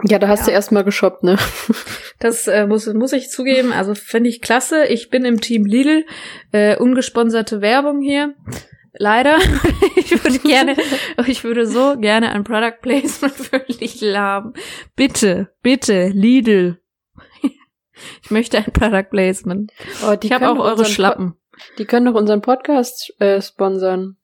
[0.04, 0.46] Ja, da hast Ja.
[0.46, 1.36] du erstmal geshoppt, ne?
[2.18, 3.72] Das äh, muss, muss ich zugeben.
[3.72, 4.86] Also finde ich klasse.
[4.86, 6.06] Ich bin im Team Lidl.
[6.50, 8.34] Äh, ungesponserte Werbung hier.
[8.94, 9.36] Leider.
[9.96, 10.76] ich würde gerne,
[11.26, 14.54] ich würde so gerne ein Product Placement für Lidl haben.
[14.96, 16.80] Bitte, bitte, Lidl.
[18.22, 19.72] Ich möchte ein Product Placement.
[20.06, 21.32] Oh, die Ich habe auch eure Schlappen.
[21.32, 24.16] Po- die können doch unseren Podcast äh, sponsern.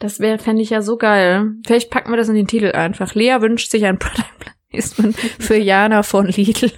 [0.00, 1.52] Das wäre, fände ich ja so geil.
[1.66, 3.14] Vielleicht packen wir das in den Titel einfach.
[3.14, 6.70] Lea wünscht sich ein Product Placement für Jana von Lidl.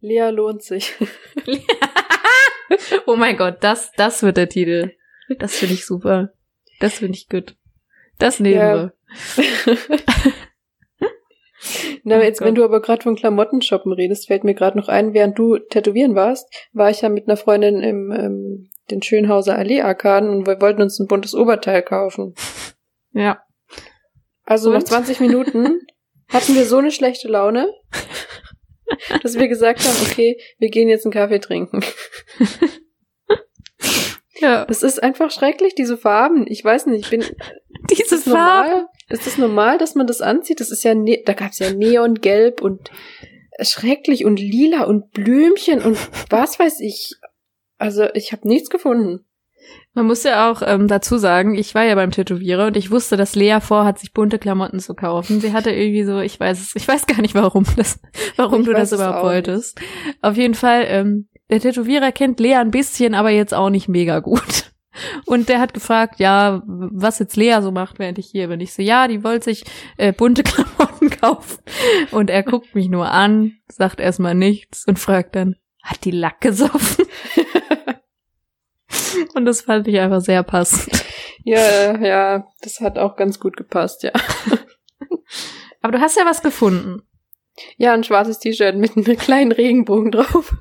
[0.00, 0.94] Lea lohnt sich.
[3.06, 4.92] oh mein Gott, das, das wird der Titel.
[5.38, 6.32] Das finde ich super.
[6.80, 7.56] Das finde ich gut.
[8.18, 8.74] Das nehmen Ja.
[8.74, 9.76] wir.
[12.04, 12.58] Na, Oh jetzt, wenn Gott.
[12.58, 16.48] du aber gerade von Klamottenshoppen redest, fällt mir gerade noch ein, während du tätowieren warst,
[16.72, 20.98] war ich ja mit einer Freundin im ähm, den Schönhauser Allee-Arkaden und wir wollten uns
[20.98, 22.34] ein buntes Oberteil kaufen.
[23.12, 23.40] Ja.
[24.44, 24.88] Also nach Und?
[24.88, 25.80] 20 Minuten
[26.32, 27.72] hatten wir so eine schlechte Laune,
[29.22, 31.80] dass wir gesagt haben, okay, wir gehen jetzt einen Kaffee trinken.
[34.40, 34.64] Ja.
[34.64, 36.46] Das ist einfach schrecklich, diese Farben.
[36.48, 37.24] Ich weiß nicht, ich bin
[37.90, 38.86] Diese Ist normal?
[39.08, 40.60] Ist das normal, dass man das anzieht?
[40.60, 42.90] Das ist ja, ne da gab's ja Neongelb und
[43.60, 45.98] schrecklich und lila und Blümchen und
[46.30, 47.14] was weiß ich.
[47.78, 49.24] Also ich habe nichts gefunden.
[49.94, 53.18] Man muss ja auch ähm, dazu sagen, ich war ja beim Tätowierer und ich wusste,
[53.18, 55.40] dass Lea vorhat, sich bunte Klamotten zu kaufen.
[55.40, 58.00] Sie hatte irgendwie so, ich weiß es, ich weiß gar nicht, warum das,
[58.36, 59.80] warum Ich du das überhaupt wolltest.
[60.22, 64.20] Auf jeden Fall, ähm, der Tätowierer kennt Lea ein bisschen, aber jetzt auch nicht mega
[64.20, 64.72] gut.
[65.26, 68.60] Und der hat gefragt, ja, was jetzt Lea so macht, während ich hier bin.
[68.60, 69.64] Ich so, ja, die wollte sich
[69.98, 71.58] äh, bunte Klamotten kaufen.
[72.10, 76.40] Und er guckt mich nur an, sagt erstmal nichts und fragt dann, hat die Lack
[76.40, 77.06] gesoffen?
[79.34, 81.04] Und das fand ich einfach sehr passend.
[81.44, 84.12] Ja, ja, das hat auch ganz gut gepasst, ja.
[85.82, 87.02] Aber du hast ja was gefunden.
[87.76, 90.54] Ja, ein schwarzes T-Shirt mit einem kleinen Regenbogen drauf.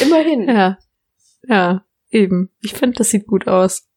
[0.00, 0.48] Immerhin.
[0.48, 0.54] Ja.
[0.54, 0.78] Ja.
[1.48, 2.50] Ja, eben.
[2.62, 3.88] Ich finde, das sieht gut aus.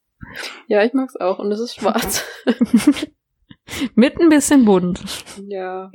[0.67, 2.23] ich mag's auch und es ist schwarz.
[3.95, 5.03] Mit ein bisschen bunt.
[5.47, 5.91] ja,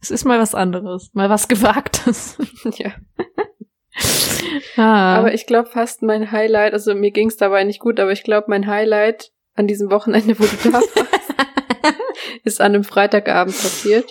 [0.00, 1.10] Es ist mal was anderes.
[1.14, 2.38] Mal was Gewagtes.
[2.76, 2.92] ja.
[4.76, 5.16] Ah.
[5.16, 8.46] Aber ich glaube fast mein Highlight, also mir ging's dabei nicht gut, aber ich glaube
[8.48, 10.90] mein Highlight an diesem Wochenende, wo du da warst,
[12.44, 14.10] ist an einem Freitagabend passiert.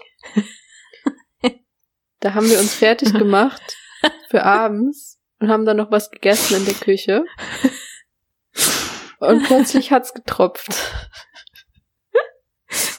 [2.19, 3.77] Da haben wir uns fertig gemacht
[4.29, 7.23] für abends und haben dann noch was gegessen in der Küche.
[9.19, 10.69] Und plötzlich hat's getropft.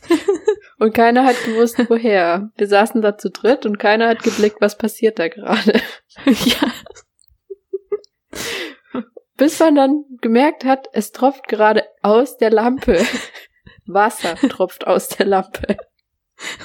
[0.78, 2.50] Und keiner hat gewusst, woher.
[2.56, 5.80] Wir saßen da zu dritt und keiner hat geblickt, was passiert da gerade.
[6.24, 6.72] ja.
[9.36, 13.04] Bis man dann gemerkt hat, es tropft gerade aus der Lampe.
[13.86, 15.76] Wasser tropft aus der Lampe.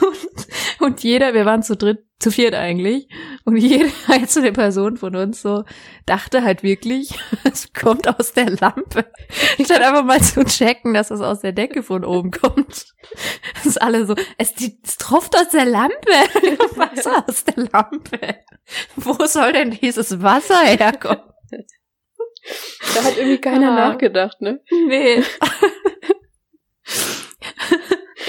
[0.01, 0.47] Und,
[0.83, 3.07] und jeder, wir waren zu dritt, zu viert eigentlich,
[3.45, 5.63] und jede einzelne Person von uns so
[6.05, 9.05] dachte halt wirklich, es kommt aus der Lampe.
[9.63, 12.85] Statt einfach mal zu checken, dass es aus der Decke von oben kommt.
[13.55, 15.93] Das ist alle so, es, die, es tropft aus der Lampe.
[16.75, 18.19] Wasser aus der Lampe.
[18.95, 21.21] Wo soll denn dieses Wasser herkommen?
[22.95, 23.89] Da hat irgendwie keiner Ah.
[23.89, 24.61] nachgedacht, ne?
[24.87, 25.21] Nee.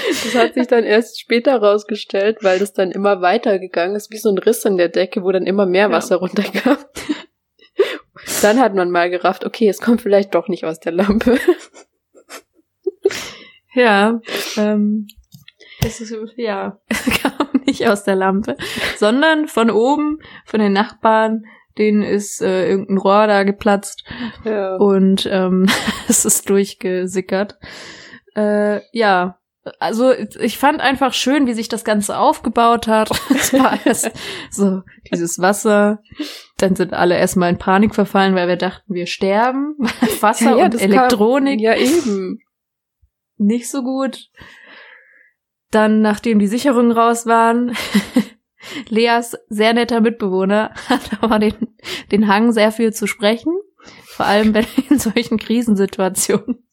[0.09, 4.29] Das hat sich dann erst später rausgestellt, weil das dann immer weitergegangen ist, wie so
[4.29, 5.91] ein Riss in der Decke, wo dann immer mehr Ja.
[5.91, 6.77] Wasser runterkam.
[8.41, 11.37] Dann hat man mal gerafft, okay, es kommt vielleicht doch nicht aus der Lampe.
[13.73, 14.21] Ja,
[14.55, 15.07] ähm,
[15.85, 18.55] es ist, ja, es kam nicht aus der Lampe,
[18.95, 21.43] sondern von oben, von den Nachbarn,
[21.77, 24.05] denen ist äh, irgendein Rohr da geplatzt
[24.45, 24.77] Ja.
[24.77, 25.65] und ähm,
[26.07, 27.57] es ist durchgesickert.
[28.33, 29.39] Äh, ja,
[29.79, 33.09] also ich fand einfach schön, wie sich das Ganze aufgebaut hat.
[33.29, 34.11] Es war erst
[34.49, 36.01] so dieses Wasser.
[36.57, 39.75] Dann sind alle erstmal in Panik verfallen, weil wir dachten, wir sterben.
[40.21, 42.39] Wasser und das Elektronik Kam, ja, eben.
[43.37, 44.29] nicht so gut.
[45.71, 47.75] Dann, nachdem die Sicherungen raus waren,
[48.89, 51.53] Leas sehr netter Mitbewohner hat aber den,
[52.11, 53.53] den Hang, sehr viel zu sprechen.
[54.05, 54.53] Vor allem
[54.89, 56.65] in solchen Krisensituationen.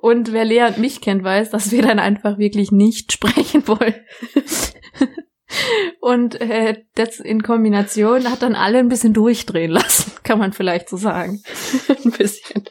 [0.00, 3.94] Und wer Lea und mich kennt, weiß, dass wir dann einfach wirklich nicht sprechen wollen.
[6.00, 10.88] Und äh, das in Kombination hat dann alle ein bisschen durchdrehen lassen, kann man vielleicht
[10.88, 11.42] so sagen.
[11.88, 12.64] Ein bisschen.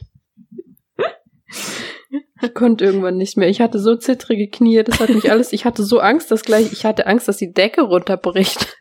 [2.42, 3.48] Ich konnte irgendwann nicht mehr.
[3.48, 6.74] Ich hatte so zittrige Knie, das hat mich alles, ich hatte so Angst, dass gleich,
[6.74, 8.78] ich hatte Angst, dass die Decke runterbricht.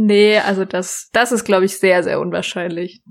[0.00, 3.02] Nee, also das, das ist, glaube ich, sehr, sehr unwahrscheinlich.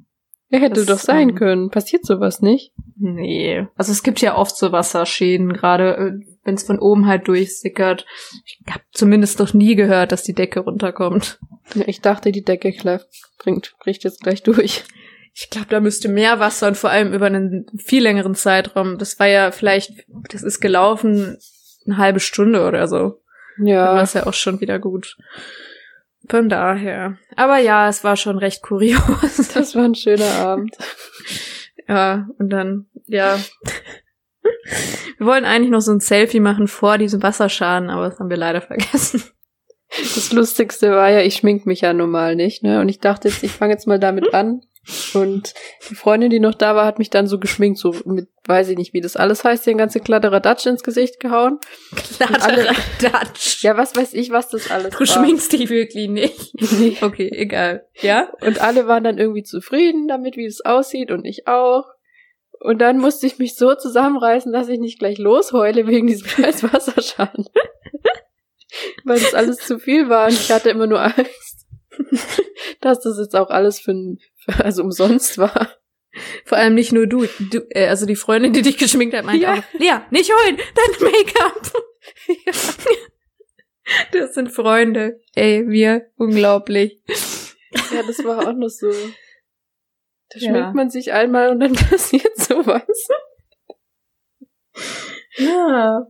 [0.49, 1.69] Ja, hätte Das, doch sein ähm, können.
[1.69, 2.71] Passiert sowas nicht?
[2.97, 3.67] Nee.
[3.75, 8.05] Also es gibt ja oft so Wasserschäden, gerade wenn es von oben halt durchsickert.
[8.45, 11.39] Ich habe zumindest noch nie gehört, dass die Decke runterkommt.
[11.75, 13.01] Ja, ich dachte, die Decke gleich
[13.39, 14.85] bringt, bricht jetzt gleich durch.
[15.33, 18.97] Ich glaube, da müsste mehr Wasser und vor allem über einen viel längeren Zeitraum.
[18.97, 21.37] Das war ja vielleicht, das ist gelaufen
[21.85, 23.21] eine halbe Stunde oder so.
[23.57, 25.17] Dann war Ja, es ja auch schon wieder gut.
[26.29, 27.17] Von daher.
[27.35, 29.49] Aber ja, es war schon recht kurios.
[29.53, 30.75] das war ein schöner Abend.
[31.89, 33.39] Ja, und dann, ja.
[35.17, 38.35] Wir wollen eigentlich noch so ein Selfie machen vor diesem Wasserschaden, aber das haben wir
[38.35, 39.23] leider vergessen.
[39.89, 42.81] Das Lustigste war ja, ich schmink mich ja normal nicht, ne?
[42.81, 44.63] Und ich dachte jetzt, ich fange jetzt mal damit an,
[45.13, 45.53] Und
[45.89, 48.77] die Freundin, die noch da war, hat mich dann so geschminkt, so mit, weiß ich
[48.77, 51.59] nicht, wie das alles heißt, den ganze Kladderadatsch ins Gesicht gehauen.
[52.17, 53.63] Kladderadatsch.
[53.63, 55.05] Ja, was weiß ich, was das alles Du war.
[55.07, 56.53] schminkst dich wirklich nicht.
[56.71, 56.97] Nee.
[57.01, 57.85] Okay, egal.
[58.01, 58.29] Ja?
[58.41, 61.85] Und alle waren dann irgendwie zufrieden damit, wie es aussieht und ich auch.
[62.59, 66.63] Und dann musste ich mich so zusammenreißen, dass ich nicht gleich losheule wegen diesem scheiß
[66.63, 67.45] Wasserschaden.
[69.05, 71.67] Weil das alles zu viel war und ich hatte immer nur Angst,
[72.81, 75.69] dass das jetzt auch alles für, ein- für also umsonst war.
[76.45, 79.43] Vor allem nicht nur du, du äh, also die Freundin, die dich geschminkt hat, meinte
[79.43, 79.53] Ja.
[79.55, 81.71] auch, Lea, nicht holen, dein Make-up.
[84.11, 85.21] Das sind Freunde.
[85.33, 87.01] Ey, wir, unglaublich.
[87.93, 88.89] Ja, das war auch noch so.
[88.91, 90.49] Da Ja.
[90.49, 92.83] schminkt man sich einmal und dann passiert sowas.
[95.37, 96.07] Ja.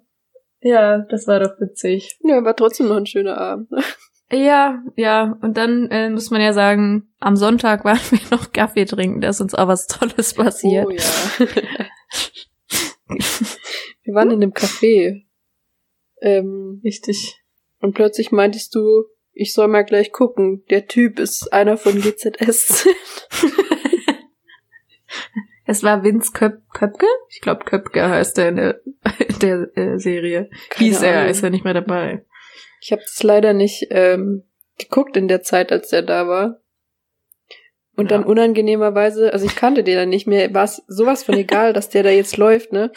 [0.61, 2.17] Ja, das war doch witzig.
[2.23, 3.69] Ja, war trotzdem noch ein schöner Abend.
[4.31, 5.37] Ja, ja.
[5.41, 9.29] Und dann äh, muss man ja sagen, am Sonntag waren wir noch Kaffee trinken, da
[9.29, 10.87] ist uns auch was Tolles passiert.
[10.87, 11.03] Oh ja.
[14.03, 15.23] Wir waren in einem Café.
[16.21, 17.41] Ähm, Richtig.
[17.79, 20.63] und plötzlich meintest du, ich soll mal gleich gucken.
[20.69, 22.87] Der Typ ist einer von GZS.
[25.69, 27.05] Es war Vince Köp Köpke?
[27.29, 28.79] Ich glaube, Köpke heißt er in der,
[29.41, 30.49] der äh, Serie.
[30.69, 31.31] Keine Hieß er, Ahnung.
[31.31, 32.25] ist er nicht mehr dabei.
[32.81, 34.43] Ich habe das leider nicht ähm,
[34.77, 36.61] geguckt in der Zeit, als der da war.
[37.95, 38.17] Und Ja.
[38.17, 41.89] dann unangenehmerweise, also ich kannte den dann nicht mehr, war es sowas von egal, dass
[41.89, 42.91] der da jetzt läuft, ne?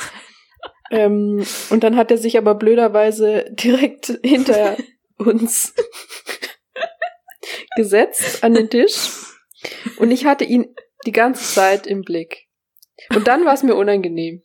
[0.90, 4.76] Ähm, und dann hat er sich aber blöderweise direkt hinter
[5.16, 5.74] uns
[7.76, 9.08] gesetzt an den Tisch.
[9.98, 10.74] Und ich hatte ihn
[11.06, 12.48] die ganze Zeit im Blick.
[13.14, 14.42] Und dann war es mir unangenehm.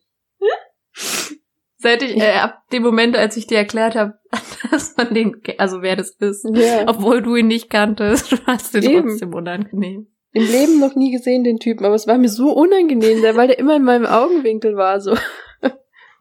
[1.86, 4.16] Seit ich, äh, ab dem Moment, als ich dir erklärt habe,
[4.72, 6.86] dass man den, also wer das ist, Ja.
[6.88, 9.08] obwohl du ihn nicht kanntest, war es dir Eben.
[9.10, 10.08] trotzdem unangenehm.
[10.34, 13.60] Im Leben noch nie gesehen, den Typen, aber es war mir so unangenehm, weil der
[13.60, 15.16] immer in meinem Augenwinkel war, so.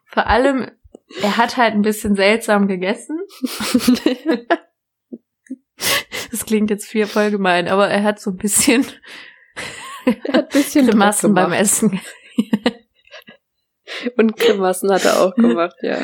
[0.05, 0.69] Vor allem,
[1.23, 3.19] er hat halt ein bisschen seltsam gegessen.
[6.31, 8.85] Das klingt jetzt viel voll gemein, aber er hat so ein bisschen
[10.05, 11.53] Er hat ein bisschen Grimassen Druck beim.
[11.53, 11.99] Essen.
[14.17, 15.99] Und Grimassen hat er auch gemacht, ja.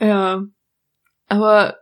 [0.00, 0.42] Ja.
[1.28, 1.76] Aber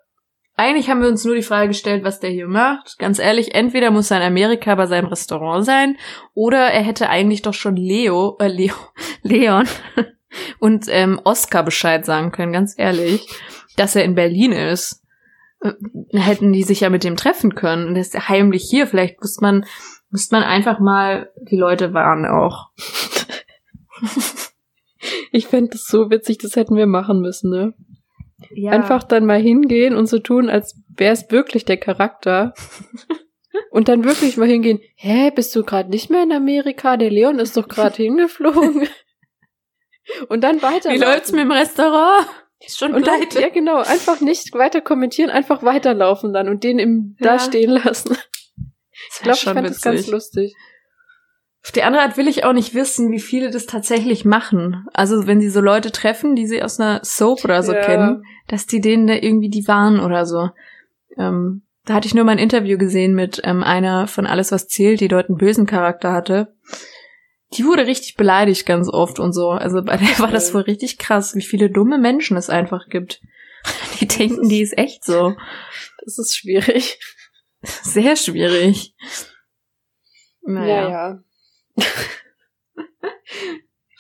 [0.55, 2.99] eigentlich haben wir uns nur die Frage gestellt, was der hier macht.
[2.99, 5.97] Ganz ehrlich, entweder muss er in Amerika bei seinem Restaurant sein,
[6.35, 8.75] oder er hätte eigentlich doch schon Leo, äh, Leo,
[9.23, 9.67] Leon
[10.59, 13.27] und ähm, Oscar Bescheid sagen können, ganz ehrlich,
[13.77, 15.03] dass er in Berlin ist.
[15.61, 15.73] Äh,
[16.13, 17.89] Hätten die sich ja mit dem treffen können.
[17.89, 18.87] Und er ist ja heimlich hier.
[18.87, 19.65] Vielleicht muss man,
[20.11, 22.71] müsste man einfach mal die Leute warnen auch.
[25.31, 27.75] Ich fände das so witzig, das hätten wir machen müssen, ne?
[28.51, 28.73] Ja.
[28.73, 32.55] Einfach dann mal hingehen und so tun, als wäre es wirklich der Charakter.
[33.71, 36.97] Und dann wirklich mal hingehen, hä, bist du gerade nicht mehr in Amerika?
[36.97, 38.89] Der Leon ist doch gerade hingeflogen.
[40.29, 40.91] Und dann weiter.
[40.91, 42.27] Wie läuft's mit dem Restaurant?
[42.65, 46.79] Ist schon Und dann, ja genau, einfach nicht weiter kommentieren, einfach weiterlaufen dann und den
[46.79, 47.33] im Ja.
[47.33, 48.17] da stehen lassen.
[49.15, 50.55] Ich glaube, ich fand das ganz lustig.
[51.65, 54.85] Auf die andere Art will ich auch nicht wissen, wie viele das tatsächlich machen.
[54.93, 57.81] Also wenn sie so Leute treffen, die sie aus einer Soap oder so Ja.
[57.81, 60.51] kennen, dass die denen da irgendwie die waren oder so.
[61.17, 64.67] Ähm, da hatte ich nur mal ein Interview gesehen mit ähm, einer von Alles, was
[64.69, 66.55] zählt, die dort einen bösen Charakter hatte.
[67.55, 69.51] Die wurde richtig beleidigt ganz oft und so.
[69.51, 73.21] Also bei der war das wohl richtig krass, wie viele dumme Menschen es einfach gibt.
[74.01, 75.37] Die denken, die ist echt so.
[76.05, 76.99] Das ist schwierig.
[77.63, 78.97] Sehr schwierig.
[80.43, 80.75] Naja.
[80.83, 81.23] Ja, ja.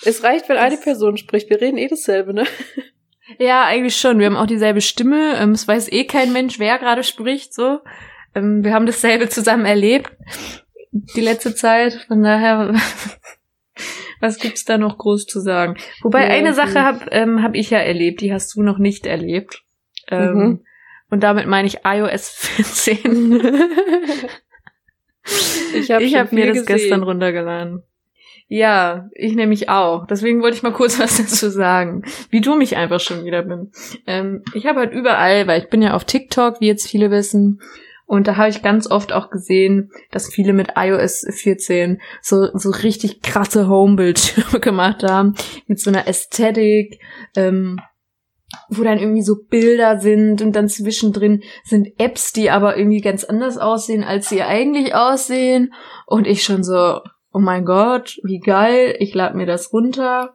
[0.04, 1.50] es reicht, wenn eine Das- Person spricht.
[1.50, 2.44] Wir reden eh dasselbe, ne?
[3.38, 4.18] Ja, eigentlich schon.
[4.18, 5.36] Wir haben auch dieselbe Stimme.
[5.38, 7.78] Ähm, es weiß eh kein Mensch, wer gerade spricht, so.
[8.34, 10.10] Ähm, wir haben dasselbe zusammen erlebt.
[10.92, 12.04] Die letzte Zeit.
[12.08, 12.74] Von daher,
[14.20, 15.76] was gibt's da noch groß zu sagen?
[16.02, 16.52] Wobei Ja, eine.
[16.52, 19.62] Sache hab, ähm, hab ich ja erlebt, die hast du noch nicht erlebt.
[20.10, 20.64] Ähm, Mhm.
[21.10, 23.42] Und damit meine ich iOS 14.
[25.74, 27.82] ich habe habe mir das gestern runtergeladen.
[28.48, 30.06] Ja, ich nämlich auch.
[30.06, 33.70] Deswegen wollte ich mal kurz was dazu sagen, wie dumm ich einfach schon wieder bin.
[34.06, 37.60] Ähm, ich habe halt überall, weil ich bin ja auf TikTok, wie jetzt viele wissen,
[38.12, 42.68] und da habe ich ganz oft auch gesehen, dass viele mit iOS 14 so, so
[42.68, 45.34] richtig krasse Homebildschirme gemacht haben,
[45.66, 47.00] mit so einer Ästhetik,
[47.36, 47.80] ähm,
[48.68, 53.24] wo dann irgendwie so Bilder sind und dann zwischendrin sind Apps, die aber irgendwie ganz
[53.24, 55.72] anders aussehen, als sie eigentlich aussehen.
[56.06, 57.00] Und ich schon so,
[57.32, 60.34] oh mein Gott, wie geil, ich lade mir das runter.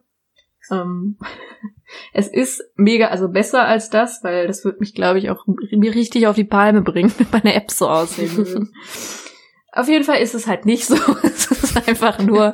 [0.72, 1.18] Ähm,
[2.14, 6.28] es ist mega, also besser als das, weil das wird mich, glaube ich, auch richtig
[6.28, 8.74] auf die Palme bringen, wenn meine Apps so aussehen würden.
[9.72, 10.96] auf jeden Fall ist es halt nicht so.
[11.24, 12.52] Es ist einfach nur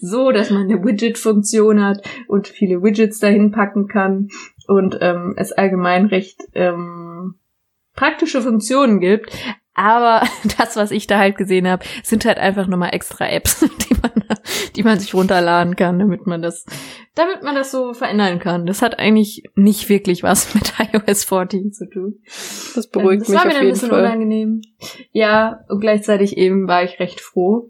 [0.00, 4.28] so, dass man eine Widget-Funktion hat und viele Widgets dahin packen kann
[4.66, 7.34] und ähm, es allgemein recht ähm,
[7.94, 9.32] praktische Funktionen gibt.
[9.76, 10.22] Aber
[10.58, 14.38] das, was ich da halt gesehen habe, sind halt einfach nochmal extra Apps, die man,
[14.74, 16.64] die man sich runterladen kann, damit man das,
[17.14, 18.66] damit man das so verändern kann.
[18.66, 22.18] Das hat eigentlich nicht wirklich was mit iOS 14 zu tun.
[22.74, 24.04] Das beruhigt das mich war mir dann ein bisschen Fall.
[24.04, 24.62] unangenehm.
[25.12, 27.68] Ja, und gleichzeitig eben war ich recht froh.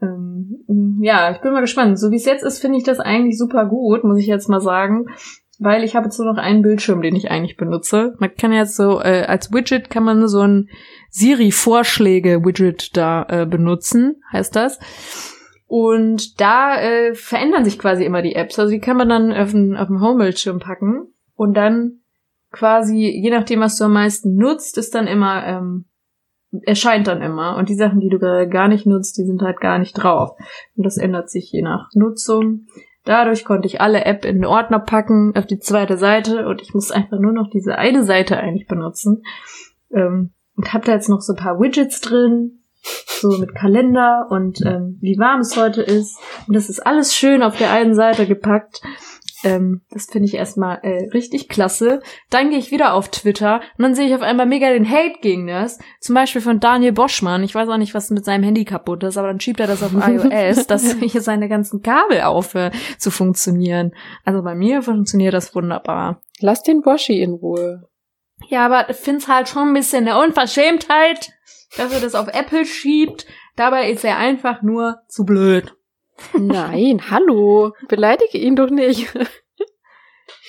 [0.00, 1.98] Ähm, ja, ich bin mal gespannt.
[1.98, 4.60] So wie es jetzt ist, finde ich das eigentlich super gut, muss ich jetzt mal
[4.60, 5.06] sagen.
[5.60, 8.14] Weil ich habe jetzt nur noch einen Bildschirm, den ich eigentlich benutze.
[8.18, 10.68] Man kann jetzt so, äh, als Widget kann man so ein
[11.10, 14.78] Siri-Vorschläge-Widget da äh, benutzen, heißt das.
[15.66, 18.58] Und da äh, verändern sich quasi immer die Apps.
[18.58, 22.00] Also die kann man dann auf den, auf den Home-Bildschirm packen und dann
[22.54, 25.86] quasi, je nachdem, was du am meisten nutzt, ist dann immer, ähm,
[26.62, 27.56] erscheint dann immer.
[27.56, 30.36] Und die Sachen, die du gerade gar nicht nutzt, die sind halt gar nicht drauf.
[30.76, 32.66] Und das ändert sich je nach Nutzung.
[33.04, 36.72] Dadurch konnte ich alle App in den Ordner packen, auf die zweite Seite und ich
[36.72, 39.22] muss einfach nur noch diese eine Seite eigentlich benutzen.
[39.92, 42.62] Ähm, und habe da jetzt noch so ein paar Widgets drin,
[43.06, 46.18] so mit Kalender und ähm, wie warm es heute ist.
[46.46, 48.80] Und das ist alles schön auf der einen Seite gepackt.
[49.44, 52.00] Ähm, das finde ich erstmal äh, richtig klasse.
[52.30, 55.18] Dann gehe ich wieder auf Twitter und dann sehe ich auf einmal mega den Hate
[55.20, 55.78] gegen das.
[56.00, 57.44] Zum Beispiel von Daniel Boschmann.
[57.44, 59.82] Ich weiß auch nicht, was mit seinem Handy kaputt ist, aber dann schiebt er das
[59.82, 63.92] auf iOS, dass hier seine ganzen Kabel aufhören zu funktionieren.
[64.24, 66.20] Also bei mir funktioniert das wunderbar.
[66.40, 67.88] Lass den Boshi in Ruhe.
[68.48, 71.30] Ja, aber ich find's halt schon ein bisschen eine Unverschämtheit,
[71.76, 73.26] dass er das auf Apple schiebt.
[73.56, 75.74] Dabei ist er einfach nur zu blöd.
[76.38, 77.72] Nein, hallo.
[77.88, 79.12] Beleidige ihn doch nicht.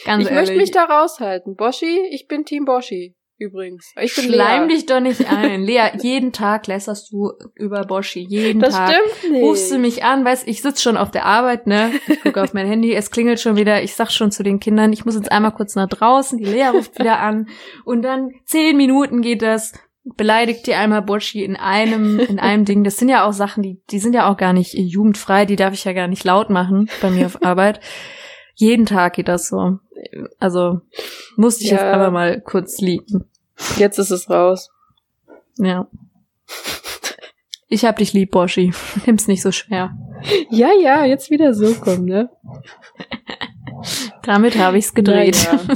[0.05, 0.31] Ganz ich ehrlich.
[0.31, 1.55] möchte mich da raushalten.
[1.55, 3.15] Boshi, ich bin Team Boshi.
[3.37, 3.91] Übrigens.
[4.01, 4.75] Ich bin Schleim Lea.
[4.75, 5.61] dich doch nicht ein.
[5.63, 8.21] Lea, jeden Tag lässerst du über Boschi.
[8.29, 8.93] Jeden Das Tag.
[8.93, 9.43] stimmt nicht.
[9.43, 11.91] Rufst du mich an, weißt, ich sitz schon auf der Arbeit, ne?
[12.07, 13.83] Ich gucke auf mein Handy, es klingelt schon wieder.
[13.83, 16.37] Ich sag schon zu den Kindern, ich muss jetzt einmal kurz nach draußen.
[16.37, 17.49] Die Lea ruft wieder an.
[17.83, 19.73] Und dann zehn Minuten geht das.
[20.17, 22.83] Beleidigt die einmal Boschi in einem, in einem Ding.
[22.83, 25.45] Das sind ja auch Sachen, die, die sind ja auch gar nicht jugendfrei.
[25.45, 27.79] Die darf ich ja gar nicht laut machen bei mir auf Arbeit.
[28.53, 29.79] Jeden Tag geht das so.
[30.39, 30.81] Also
[31.35, 31.77] musste ich Ja.
[31.77, 33.25] jetzt aber mal kurz liegen.
[33.77, 34.69] Jetzt ist es raus.
[35.57, 35.87] Ja.
[37.67, 38.73] Ich hab dich lieb, Boschi.
[39.07, 39.97] Nimm's nicht so schwer.
[40.51, 42.29] Ja, ja, jetzt wieder so kommen, ne?
[44.23, 45.47] Damit habe ich's gedreht.
[45.51, 45.75] Naja.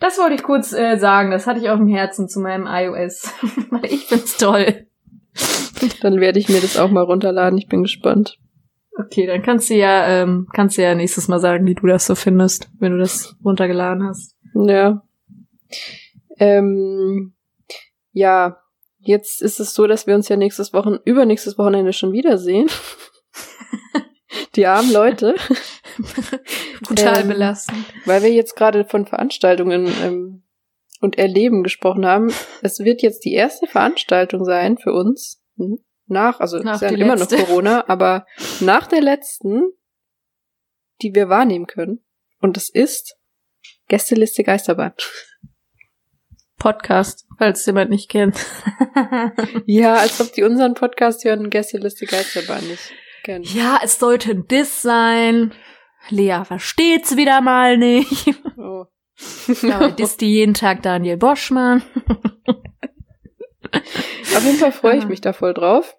[0.00, 1.30] Das wollte ich kurz äh, sagen.
[1.30, 3.32] Das hatte ich auf dem Herzen zu meinem iOS.
[3.70, 4.86] Weil ich find's toll.
[6.02, 7.58] Dann werde ich mir das auch mal runterladen.
[7.58, 8.38] Ich bin gespannt.
[8.98, 12.06] Okay, dann kannst du ja, ähm, kannst du ja nächstes Mal sagen, wie du das
[12.06, 14.36] so findest, wenn du das runtergeladen hast.
[14.54, 15.02] Ja.
[16.38, 17.34] Ähm,
[18.12, 18.58] ja,
[18.98, 22.68] jetzt ist es so, dass wir uns ja nächstes Wochen, übernächstes Wochenende schon wiedersehen.
[24.56, 25.34] Die armen Leute,
[26.86, 27.84] Total Ähm, belastend.
[28.06, 30.42] weil wir jetzt gerade von Veranstaltungen ähm,
[31.00, 32.32] und Erleben gesprochen haben.
[32.62, 36.90] Es wird jetzt die erste Veranstaltung sein für uns hm, nach, also Nach es ist
[36.90, 37.36] ja immer letzte.
[37.38, 38.26] noch Corona, aber
[38.60, 39.62] nach der letzten,
[41.02, 42.04] die wir wahrnehmen können.
[42.40, 43.16] Und das ist
[43.88, 44.92] Gästeliste Geisterbahn.
[46.58, 48.36] Podcast, falls jemand nicht kennt.
[49.66, 53.44] Ja, als ob die unseren Podcast hören und Gästeliste Geisterbahn nicht kennen.
[53.44, 55.52] ja, es sollte ein Diss sein.
[56.08, 58.34] Lea versteht's wieder mal nicht.
[58.56, 58.86] Oh.
[59.62, 61.82] Dabei disst die jeden Tag Daniel Boschmann.
[63.72, 65.96] Auf jeden Fall freue ich mich da voll drauf,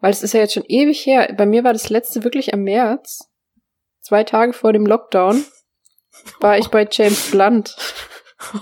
[0.00, 1.32] weil es ist ja jetzt schon ewig her.
[1.36, 3.30] Bei mir war das letzte wirklich am März,
[4.00, 5.44] zwei Tage vor dem Lockdown,
[6.40, 7.76] war ich bei James Blunt.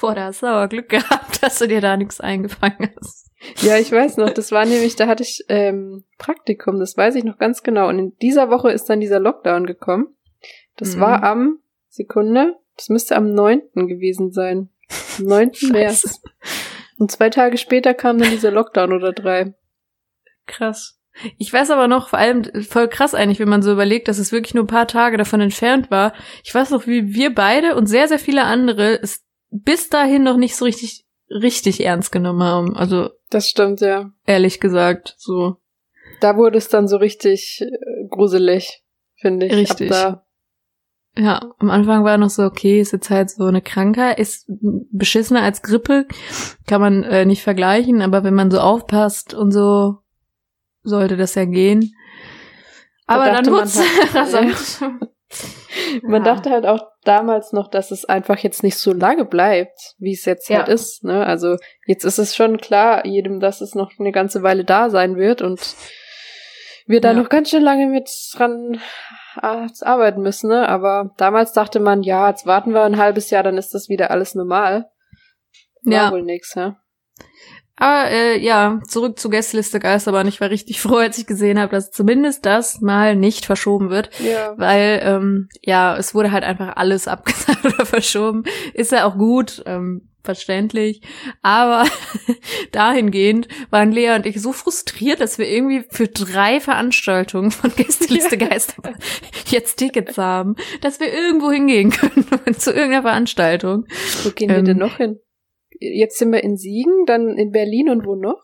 [0.00, 3.30] Boah, da hast du aber Glück gehabt, dass du dir da nichts eingefangen hast.
[3.62, 7.24] Ja, ich weiß noch, das war nämlich, da hatte ich ähm, Praktikum, das weiß ich
[7.24, 7.88] noch ganz genau.
[7.88, 10.08] Und in dieser Woche ist dann dieser Lockdown gekommen.
[10.76, 11.00] Das Mhm.
[11.00, 13.62] war am, Sekunde, das müsste am 9.
[13.74, 14.68] gewesen sein.
[15.18, 15.50] Am 9.
[15.72, 16.20] März.
[16.98, 19.54] Und zwei Tage später kam dann dieser Lockdown oder drei.
[20.46, 20.98] Krass.
[21.38, 24.32] Ich weiß aber noch, vor allem voll krass eigentlich, wenn man so überlegt, dass es
[24.32, 26.12] wirklich nur ein paar Tage davon entfernt war.
[26.44, 30.36] Ich weiß noch, wie wir beide und sehr, sehr viele andere es bis dahin noch
[30.36, 32.76] nicht so richtig, richtig ernst genommen haben.
[32.76, 34.12] Also Das stimmt, ja.
[34.26, 35.56] ehrlich gesagt, so.
[36.20, 38.84] Da wurde es dann so richtig äh, gruselig,
[39.16, 39.52] finde ich.
[39.52, 39.92] Richtig.
[41.18, 45.42] Ja, am Anfang war noch so, okay, ist jetzt halt so eine Krankheit, ist beschissener
[45.42, 46.06] als Grippe,
[46.66, 49.98] kann man äh, nicht vergleichen, aber wenn man so aufpasst und so,
[50.82, 51.94] sollte das ja gehen.
[53.06, 55.06] Da Aber dann dachte man wurd's halt, rasant.
[56.02, 56.34] Man Ja.
[56.34, 60.24] dachte halt auch damals noch, dass es einfach jetzt nicht so lange bleibt, wie es
[60.24, 60.58] jetzt Ja.
[60.58, 61.04] halt ist.
[61.04, 61.24] Ne?
[61.26, 61.56] Also
[61.86, 65.42] jetzt ist es schon klar jedem, dass es noch eine ganze Weile da sein wird
[65.42, 65.60] und
[66.86, 67.14] wir da Ja.
[67.14, 68.80] noch ganz schön lange mit dran
[69.42, 70.48] äh, arbeiten müssen.
[70.48, 70.68] Ne?
[70.68, 74.10] Aber damals dachte man, ja, jetzt warten wir ein halbes Jahr, dann ist das wieder
[74.10, 74.88] alles normal.
[75.82, 76.10] War Ja.
[76.12, 76.76] wohl nix, ja.
[77.76, 80.26] Aber äh, ja, zurück zur Gästeliste Geisterbahn.
[80.28, 84.10] Ich war richtig froh, als ich gesehen habe, dass zumindest das mal nicht verschoben wird.
[84.18, 84.54] Ja.
[84.56, 88.44] Weil, ähm, ja, es wurde halt einfach alles abgesagt oder verschoben.
[88.74, 91.02] Ist ja auch gut, ähm, verständlich.
[91.40, 91.84] Aber
[92.72, 98.36] dahingehend waren Lea und ich so frustriert, dass wir irgendwie für drei Veranstaltungen von Gästeliste
[98.36, 98.96] Geisterbahn
[99.46, 102.26] jetzt Tickets haben, dass wir irgendwo hingehen können
[102.58, 103.86] zu irgendeiner Veranstaltung.
[104.24, 105.20] Wo gehen wir Ähm, denn noch hin?
[105.80, 108.42] Jetzt sind wir in Siegen, dann in Berlin und wo noch?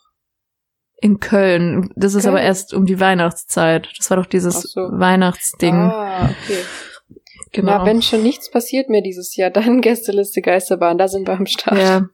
[1.01, 1.91] In Köln.
[1.97, 2.35] Das ist Köln.
[2.37, 3.89] aber erst um die Weihnachtszeit.
[3.99, 4.81] Das war doch dieses so.
[4.81, 5.75] Weihnachtsding.
[5.75, 6.59] Ah, okay.
[7.53, 7.73] genau.
[7.73, 11.47] Ja, wenn schon nichts passiert mehr dieses Jahr, dann Gästeliste Geisterbahn, da sind wir am
[11.47, 11.79] Start.
[11.79, 12.07] ja.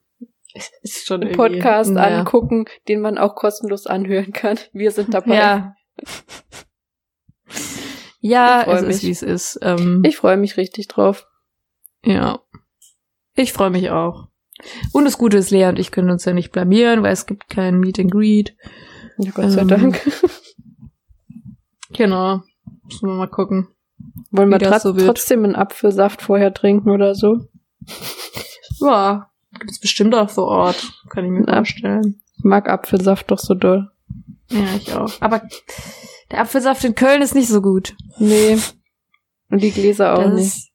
[0.82, 2.20] Ist schon Einen Podcast ja.
[2.20, 4.58] angucken, den man auch kostenlos anhören kann.
[4.72, 5.36] Wir sind dabei.
[5.36, 5.74] Ja.
[8.20, 9.02] Ja, es ist mich.
[9.04, 9.58] wie es ist.
[9.62, 11.26] Ähm, Ich freue mich richtig drauf.
[12.04, 12.40] ja.
[13.34, 14.27] Ich freue mich auch.
[14.92, 17.48] Und das Gute ist, Lea und ich können uns ja nicht blamieren, weil es gibt
[17.48, 18.56] kein Meet and Greet.
[19.18, 20.00] Ja, Gott sei Ähm, Dank.
[21.92, 22.42] Genau.
[22.84, 23.68] Müssen wir mal gucken.
[24.30, 27.46] Wollen wir tra so trotzdem einen Apfelsaft vorher trinken oder so?
[28.80, 30.92] Ja, gibt's bestimmt auch vor Ort.
[31.10, 31.54] Kann ich mir Ja.
[31.56, 32.20] vorstellen.
[32.36, 33.90] Ich mag Apfelsaft doch so doll.
[34.50, 35.12] Ja, ich auch.
[35.20, 35.42] Aber
[36.30, 37.96] der Apfelsaft in Köln ist nicht so gut.
[38.18, 38.58] Nee.
[39.50, 40.67] Und die Gläser auch Das nicht.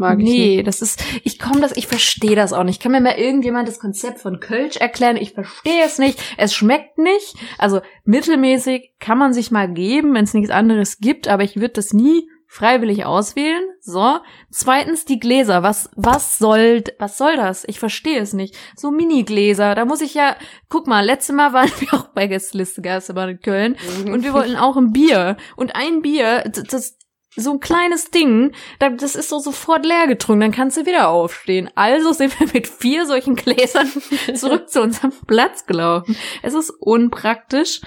[0.00, 0.66] Mag ich nee, nicht.
[0.66, 2.82] das ist, ich komme das, ich verstehe das auch nicht.
[2.82, 5.18] Kann mir mal irgendjemand das Konzept von Kölsch erklären?
[5.18, 6.18] Ich verstehe es nicht.
[6.38, 7.36] Es schmeckt nicht.
[7.58, 11.74] Also mittelmäßig kann man sich mal geben, wenn es nichts anderes gibt, aber ich würde
[11.74, 13.62] das nie freiwillig auswählen.
[13.80, 14.20] So.
[14.50, 15.62] Zweitens die Gläser.
[15.62, 17.64] Was, was soll, was soll das?
[17.68, 18.56] Ich verstehe es nicht.
[18.76, 19.74] So Mini-Gläser.
[19.74, 20.34] Da muss ich ja,
[20.70, 23.76] guck mal, letztes Mal waren wir auch bei Gästeliste Geisterbahn in Köln.
[24.06, 25.36] Und wir wollten auch ein Bier.
[25.56, 26.96] Und ein Bier, das
[27.36, 31.08] so ein kleines Ding, da- das ist so sofort leer getrunken, dann kannst du wieder
[31.08, 31.70] aufstehen.
[31.74, 33.88] Also sind wir mit vier solchen Gläsern
[34.34, 36.16] zurück zu unserem Platz gelaufen.
[36.42, 37.80] Es ist unpraktisch.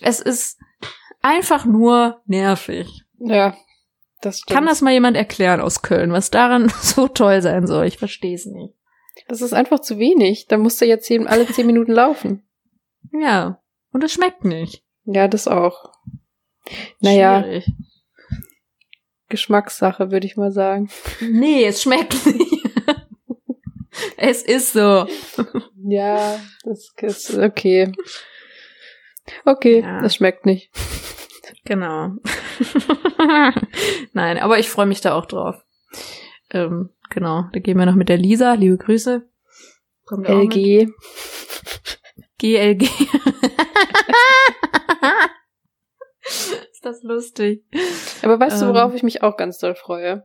[0.00, 0.58] Es ist
[1.22, 3.02] einfach nur nervig.
[3.18, 3.56] Ja,
[4.20, 4.54] das stimmt.
[4.56, 7.86] Kann das mal jemand erklären aus Köln, was daran so toll sein soll?
[7.86, 8.74] Ich verstehe es nicht.
[9.28, 10.46] Das ist einfach zu wenig.
[10.46, 12.46] Da musst du jetzt eben alle zehn Minuten laufen.
[13.12, 13.60] Ja.
[13.92, 14.84] Und es schmeckt nicht.
[15.04, 15.90] Ja, das auch.
[17.00, 17.66] Naja, Schwierig.
[19.28, 20.88] Geschmackssache, würde ich mal sagen.
[21.20, 22.64] Nee, es schmeckt nicht.
[24.16, 25.06] es ist so.
[25.88, 27.92] Ja, das ist okay.
[29.44, 30.00] Okay, Ja.
[30.00, 30.70] das schmeckt nicht.
[31.64, 32.12] Genau.
[34.12, 35.56] Nein, aber ich freue mich da auch drauf.
[36.50, 38.54] Ähm, genau, da gehen wir noch mit der Lisa.
[38.54, 39.28] Liebe Grüße.
[40.04, 40.28] Kommt.
[40.28, 40.88] LG.
[42.38, 42.88] GLG.
[46.86, 47.64] Das lustig?
[48.22, 48.96] Aber weißt du, worauf Ähm.
[48.96, 50.24] ich mich auch ganz doll freue?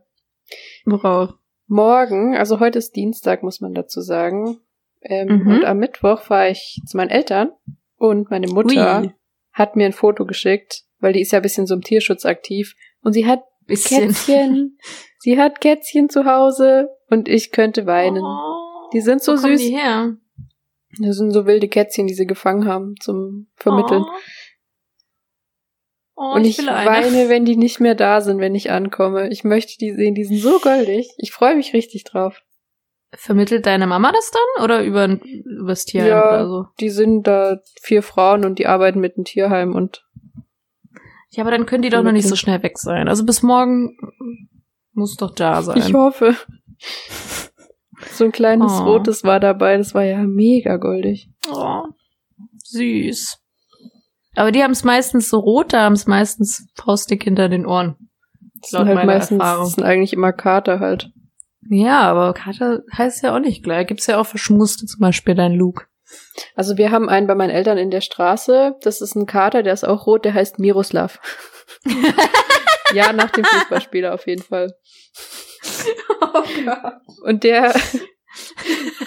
[0.84, 1.30] Worauf?
[1.66, 4.60] Morgen, also heute ist Dienstag, muss man dazu sagen.
[5.00, 5.46] Ähm, Mhm.
[5.48, 7.50] Und am Mittwoch fahre ich zu meinen Eltern
[7.96, 9.12] und meine Mutter Ui.
[9.52, 12.76] hat mir ein Foto geschickt, weil die ist ja ein bisschen so im Tierschutz aktiv.
[13.02, 14.10] Und sie hat Bisschen.
[14.12, 14.78] Kätzchen.
[15.18, 18.22] sie hat Kätzchen zu Hause und ich könnte weinen.
[18.22, 19.60] Oh, Die sind so süß.
[19.60, 20.16] Die her?
[21.00, 24.04] Das sind so wilde Kätzchen, die sie gefangen haben zum Vermitteln.
[24.06, 24.12] Oh.
[26.24, 26.88] Oh, und ich, eine.
[26.88, 29.28] weine, wenn die nicht mehr da sind, wenn ich ankomme.
[29.30, 31.10] Ich möchte die sehen, die sind so goldig.
[31.16, 32.40] Ich freue mich richtig drauf.
[33.14, 36.28] Vermittelt deine Mama das dann oder über übers Tierheim Ja.
[36.28, 36.64] oder so?
[36.78, 40.06] Die sind da vier Frauen und die arbeiten mit dem Tierheim und
[41.30, 43.08] Ja, aber dann können die doch noch nicht so schnell weg sein.
[43.08, 43.96] Also bis morgen
[44.92, 45.76] muss doch da sein.
[45.78, 46.36] ich hoffe.
[48.12, 48.84] So ein kleines Oh.
[48.84, 51.28] rotes war dabei, das war ja mega goldig.
[51.52, 51.82] Oh,
[52.64, 53.41] süß.
[54.34, 57.96] Aber die haben es meistens so rot, da haben es meistens faustdick hinter den Ohren.
[58.60, 59.64] Das Laut sind halt meistens, Erfahrung.
[59.64, 61.10] das sind eigentlich immer Kater halt.
[61.68, 63.86] Ja, aber Kater heißt ja auch nicht gleich.
[63.86, 65.86] Gibt's ja auch verschmuste zum Beispiel dein Luke.
[66.54, 68.76] Also wir haben einen bei meinen Eltern in der Straße.
[68.82, 71.20] Das ist ein Kater, der ist auch rot, der heißt Miroslav.
[72.94, 74.74] ja, nach dem Fußballspieler auf jeden Fall.
[76.34, 76.94] Oh Gott.
[77.24, 77.74] Und der,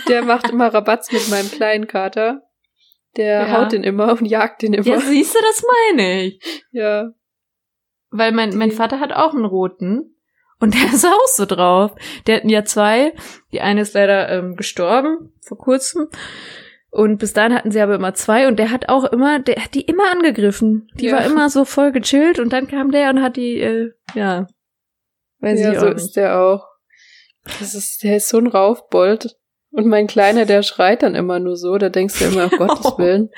[0.08, 2.44] der macht immer Rabatz mit meinem kleinen Kater.
[3.18, 3.62] Der Ja.
[3.62, 4.86] haut den immer und jagt den immer.
[4.86, 6.64] Ja, siehst du, das meine ich.
[6.72, 7.12] Ja.
[8.12, 10.16] Weil mein, mein Vater hat auch einen roten.
[10.60, 11.94] Und der ist auch so drauf.
[12.28, 13.14] Der hatten ja zwei.
[13.52, 16.08] Die eine ist leider ähm, gestorben vor kurzem.
[16.92, 18.48] Und bis dahin hatten sie aber immer zwei.
[18.48, 20.88] Und der hat auch immer, der hat die immer angegriffen.
[20.96, 21.18] Die Ja.
[21.18, 22.40] war immer so voll gechillt.
[22.40, 24.48] Und dann kam der und hat die, äh, ja,
[25.40, 26.16] Weiß ja, ich so auch ist nicht.
[26.16, 26.66] der auch.
[27.60, 29.36] Das ist, der ist so ein Raufbold.
[29.76, 31.78] Und mein Kleiner, der schreit dann immer nur so.
[31.78, 33.30] Da denkst du immer, um Gottes Willen,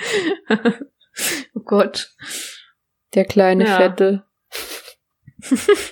[1.55, 2.13] oh Gott.
[3.15, 3.77] der kleine Ja.
[3.77, 4.23] Fette.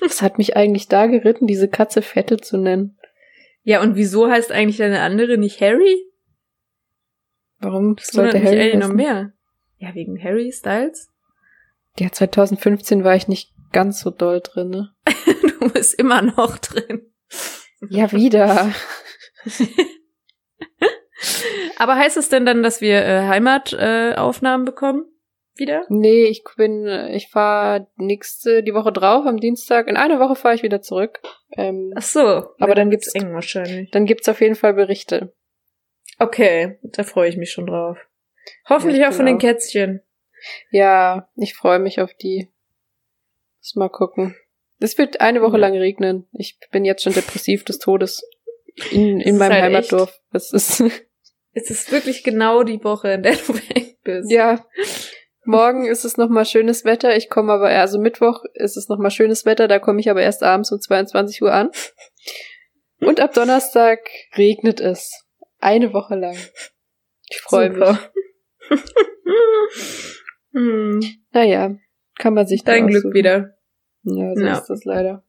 [0.01, 2.97] Was hat mich eigentlich da geritten, diese Katze Fette zu nennen?
[3.63, 6.05] Ja, und wieso heißt eigentlich deine andere nicht Harry?
[7.59, 9.33] Warum Das sollte mich Harry eigentlich noch mehr.
[9.77, 11.09] Ja, wegen Harry Styles?
[11.97, 14.93] Ja, 2015 war ich nicht ganz so doll drin, ne?
[15.59, 17.11] du bist immer noch drin.
[17.89, 18.71] Ja, wieder.
[21.77, 25.05] Aber heißt es denn dann, dass wir äh, Heimataufnahmen äh, bekommen?
[25.57, 25.85] Wieder?
[25.87, 29.87] Nee, ich bin, ich fahre nächste, die Woche drauf, am Dienstag.
[29.87, 31.21] In einer Woche fahre ich wieder zurück.
[31.55, 32.19] Ähm, Ach so.
[32.59, 33.89] Aber dann gibt's- eng wahrscheinlich.
[33.91, 35.33] dann gibt's auf jeden Fall Berichte.
[36.19, 37.97] Okay, da freue ich mich schon drauf.
[38.67, 39.39] Hoffentlich Ja, auch von den auch.
[39.41, 40.01] Kätzchen.
[40.71, 42.51] Ja, ich freue mich auf die.
[43.59, 44.35] Muss mal gucken.
[44.79, 45.59] Es wird eine Woche Ja.
[45.59, 46.27] lang regnen.
[46.33, 48.23] Ich bin jetzt schon depressiv des Todes
[48.91, 50.19] in, in meinem halt Heimatdorf.
[50.31, 50.83] Das ist,
[51.57, 54.29] Es ist wirklich genau die Woche, in der du weg bist.
[54.31, 54.65] ja.
[55.47, 57.15] Morgen ist es nochmal schönes Wetter.
[57.15, 59.67] Ich komme aber, also Mittwoch ist es nochmal schönes Wetter.
[59.67, 61.69] Da komme ich aber erst abends um 22 Uhr an.
[62.99, 63.99] Und ab Donnerstag
[64.35, 65.11] regnet es.
[65.59, 66.35] Eine Woche lang.
[67.29, 67.97] Ich freue mich.
[70.53, 70.99] Hm,
[71.31, 71.75] Naja,
[72.17, 73.13] kann man sich dein da Glück aussuchen.
[73.13, 73.57] wieder.
[74.03, 74.57] Ja, so Ja.
[74.57, 75.23] ist das leider.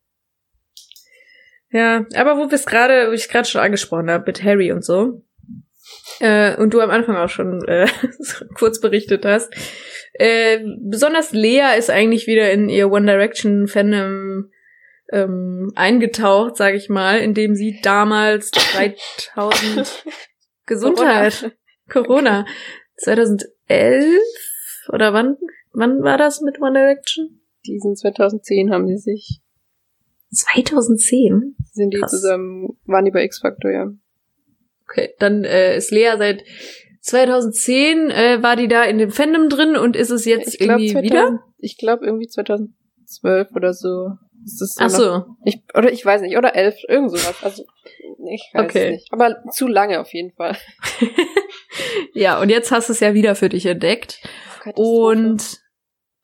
[1.71, 4.85] Ja, aber wo wir es gerade, wo ich gerade schon angesprochen habe, mit Harry und
[4.85, 5.23] so.
[6.21, 7.89] Äh, und du am Anfang auch schon äh,
[8.55, 9.53] kurz berichtet hast.
[10.15, 14.51] Äh, besonders Lea ist eigentlich wieder in ihr One Direction Fandom
[15.13, 18.51] ähm, eingetaucht, sag ich mal, indem sie damals
[19.35, 20.05] 2000
[20.67, 21.53] Gesundheit
[21.89, 22.47] Corona
[22.97, 23.47] 2011
[24.89, 25.37] oder wann
[25.77, 27.41] wann war das mit One Direction?
[27.67, 29.41] Diesen 2010 haben die sich,
[30.37, 31.57] 2010.
[31.73, 32.11] sind die Krass.
[32.11, 33.91] zusammen, waren die bei X-Factor, ja.
[34.89, 36.45] Okay, dann äh, ist Lea seit
[37.01, 40.83] 2010 äh, war die da in dem Fandom drin und ist es jetzt Ich glaube
[40.83, 41.41] irgendwie wieder?
[41.59, 44.11] ich glaube irgendwie 2012 oder so.
[44.45, 47.35] Ist das so Ach noch- so, Ich, oder ich weiß nicht, oder 11, irgend sowas.
[47.43, 47.65] Also,
[48.31, 48.85] ich weiß Okay.
[48.87, 49.13] es nicht.
[49.13, 50.57] Aber zu lange auf jeden Fall.
[52.15, 54.21] ja, und jetzt hast du es ja wieder für dich entdeckt.
[54.75, 55.61] Und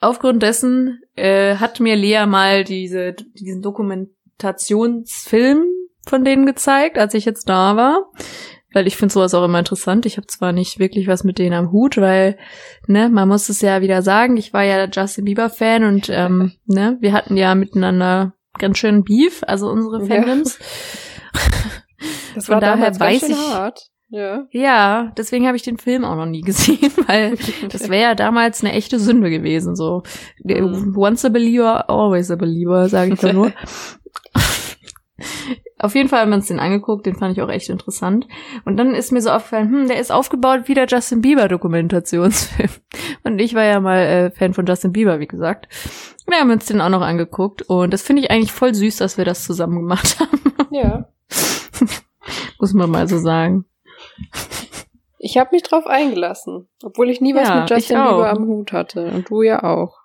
[0.02, 5.64] aufgrund dessen äh, hat mir Lea mal diese, diesen Dokumentationsfilm
[6.06, 8.10] von denen gezeigt, als ich jetzt da war.
[8.74, 10.06] Weil ich finde sowas auch immer interessant.
[10.06, 12.38] Ich habe zwar nicht wirklich was mit denen am Hut, weil,
[12.86, 16.96] ne, man muss es ja wieder sagen, ich war ja Justin Bieber-Fan und ähm, ne,
[17.00, 20.22] wir hatten ja miteinander ganz schön Beef, also unsere Ja.
[20.22, 20.58] Fandoms.
[22.34, 23.88] das von war daher damals weiß ich- hart.
[24.14, 24.44] Ja.
[24.50, 27.36] Ja, deswegen habe ich den Film auch noch nie gesehen, weil
[27.70, 29.74] das wäre ja damals eine echte Sünde gewesen.
[29.74, 30.02] So
[30.44, 30.94] Mhm.
[30.96, 33.52] once a believer, always a believer, sage ich da nur.
[35.78, 38.28] Auf jeden Fall haben wir uns den angeguckt, den fand ich auch echt interessant.
[38.66, 42.68] Und dann ist mir so aufgefallen, hm, der ist aufgebaut wie der Justin Bieber Dokumentationsfilm.
[43.24, 45.68] Und ich war ja mal äh, Fan von Justin Bieber, wie gesagt.
[46.28, 49.16] Wir haben uns den auch noch angeguckt und das finde ich eigentlich voll süß, dass
[49.18, 50.40] wir das zusammen gemacht haben,
[50.70, 51.08] ja.
[52.60, 53.64] muss man mal so sagen.
[55.18, 57.96] Ich habe mich drauf eingelassen, obwohl ich nie was Ja, mit Justin.
[57.96, 59.06] Bieber am Hut hatte.
[59.06, 59.98] Und du ja auch.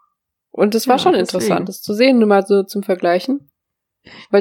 [0.51, 3.49] Und es war Ja, schon interessant, das zu sehen, nur mal so zum Vergleichen.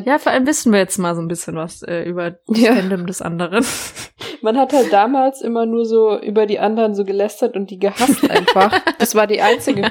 [0.05, 2.75] Ja, vor allem wissen wir jetzt mal so ein bisschen was äh, über das Ja.
[2.75, 3.65] Fandom des anderen.
[4.43, 8.31] Man hat halt damals immer nur so über die anderen so gelästert und die gehasst
[8.31, 8.81] einfach.
[8.99, 9.91] Das war die einzige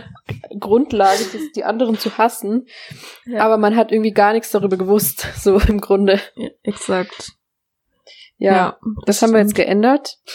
[0.60, 1.20] Grundlage,
[1.56, 2.68] die anderen zu hassen.
[3.26, 3.44] Ja.
[3.44, 6.20] Aber man hat irgendwie gar nichts darüber gewusst, so im Grunde.
[6.36, 7.34] Ja, exakt.
[8.38, 10.18] Ja, das haben wir jetzt geändert.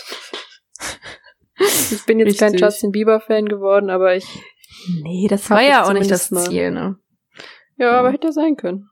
[1.92, 2.62] Ich bin jetzt kein Richtig.
[2.62, 4.24] Justin Bieber-Fan geworden, aber ich.
[5.02, 6.30] Nee, das war ja auch nicht das.
[6.30, 6.96] Ziel, ne?
[7.76, 8.88] Ja, aber hätte sein können.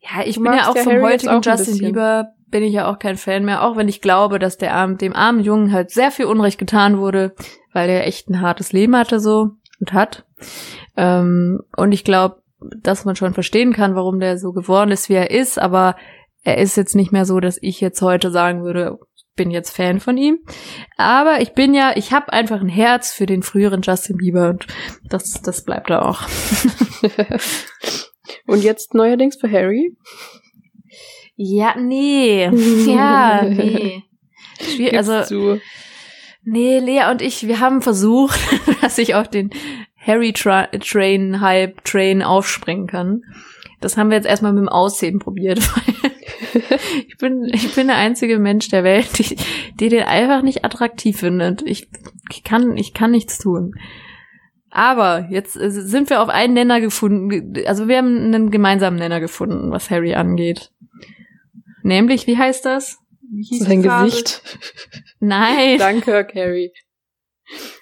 [0.00, 1.78] Ja, ich Du bin ja auch ja vom Harry heutigen auch Justin.
[1.78, 4.98] Bieber bin ich ja auch kein Fan mehr, auch wenn ich glaube, dass der arm,
[4.98, 7.34] dem armen Jungen halt sehr viel Unrecht getan wurde,
[7.72, 10.24] weil er echt ein hartes Leben hatte so und hat.
[10.96, 15.14] Ähm, und ich glaube, dass man schon verstehen kann, warum der so geworden ist, wie
[15.14, 15.96] er ist, aber
[16.42, 18.98] er ist jetzt nicht mehr so, dass ich jetzt heute sagen würde,
[19.36, 20.38] bin jetzt Fan von ihm.
[20.96, 24.66] Aber ich bin ja, ich habe einfach ein Herz für den früheren Justin Bieber und
[25.08, 26.22] das, das bleibt da auch.
[28.46, 29.96] Und jetzt neuerdings für Harry.
[31.36, 32.50] Ja, nee.
[32.86, 34.02] Ja, nee.
[34.60, 35.60] Schwier Gib's also, zu.
[36.44, 38.38] nee, Lea und ich, wir haben versucht,
[38.82, 39.50] dass ich auf den
[39.96, 43.22] Harry Tra Train Hype Train aufspringen kann.
[43.80, 46.09] Das haben wir jetzt erstmal mit dem Aussehen probiert, weil
[47.08, 49.36] ich bin, ich bin der einzige Mensch der Welt, die,
[49.74, 51.62] die den einfach nicht attraktiv findet.
[51.62, 51.88] Ich,
[52.30, 53.74] ich kann, ich kann nichts tun.
[54.70, 57.54] Aber jetzt äh, sind wir auf einen Nenner gefunden.
[57.66, 60.70] Also wir haben einen gemeinsamen Nenner gefunden, was Harry angeht.
[61.82, 62.98] Nämlich, wie heißt das?
[63.32, 63.82] Wie hieß Sein?
[63.82, 64.42] Gesicht.
[65.18, 65.78] Nein.
[65.78, 66.72] Danke, Harry.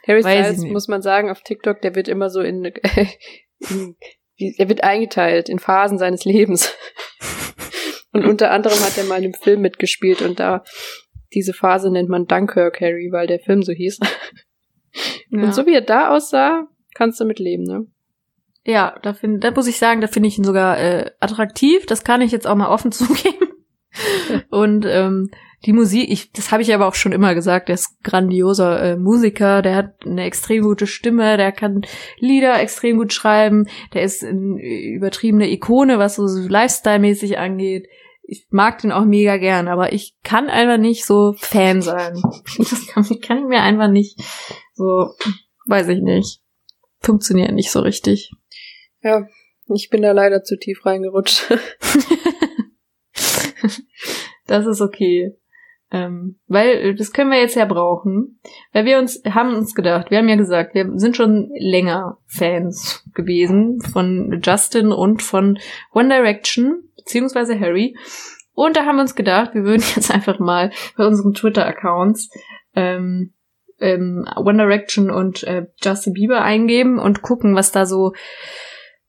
[0.07, 2.65] Harry Styles, muss man sagen, auf TikTok, der wird immer so in,
[3.59, 3.97] in
[4.39, 6.73] er wird eingeteilt in Phasen seines Lebens.
[8.13, 10.65] Und unter anderem hat er mal in einem Film mitgespielt und da
[11.35, 13.99] diese Phase nennt man Dunkirk Harry, weil der Film so hieß.
[15.31, 15.43] Ja.
[15.43, 17.87] Und so wie er da aussah, kannst du mit leben, ne?
[18.65, 21.87] Ja, da, find, da muss ich sagen, da finde ich ihn sogar äh, attraktiv.
[21.87, 23.48] Das kann ich jetzt auch mal offen zugeben.
[24.51, 25.31] Und ähm,
[25.67, 28.97] die Musik, ich, das habe ich aber auch schon immer gesagt, der ist grandioser äh,
[28.97, 31.83] Musiker, der hat eine extrem gute Stimme, der kann
[32.19, 37.89] Lieder extrem gut schreiben, der ist eine übertriebene Ikone, was so Lifestyle-mäßig angeht.
[38.23, 42.23] Ich mag den auch mega gern, aber ich kann einfach nicht so Fan sein.
[42.59, 44.21] Das kann, kann ich mir einfach nicht
[44.75, 45.11] so,
[45.67, 46.41] weiß ich nicht.
[47.01, 48.31] Funktioniert nicht so richtig.
[49.03, 49.27] Ja,
[49.75, 51.47] ich bin da leider zu tief reingerutscht.
[54.47, 55.37] Das ist okay.
[55.91, 58.41] Ähm, weil äh, das können wir jetzt ja brauchen.
[58.73, 63.05] Weil wir uns haben uns gedacht, wir haben ja gesagt, wir sind schon länger Fans
[63.15, 65.59] gewesen von Justin und von
[65.93, 67.97] One Direction, beziehungsweise Harry.
[68.53, 72.31] Und da haben wir uns gedacht, wir würden jetzt einfach mal bei unseren Twitter-Accounts
[72.75, 73.33] ähm,
[73.81, 78.13] ähm, One Direction und äh, Justin Bieber eingeben und gucken, was da so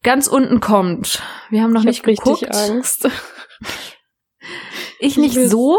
[0.04, 1.24] ganz unten kommt.
[1.50, 2.56] Wir haben noch ich nicht hab richtig geguckt.
[2.56, 3.10] Angst.
[5.00, 5.78] Ich Ich nicht so.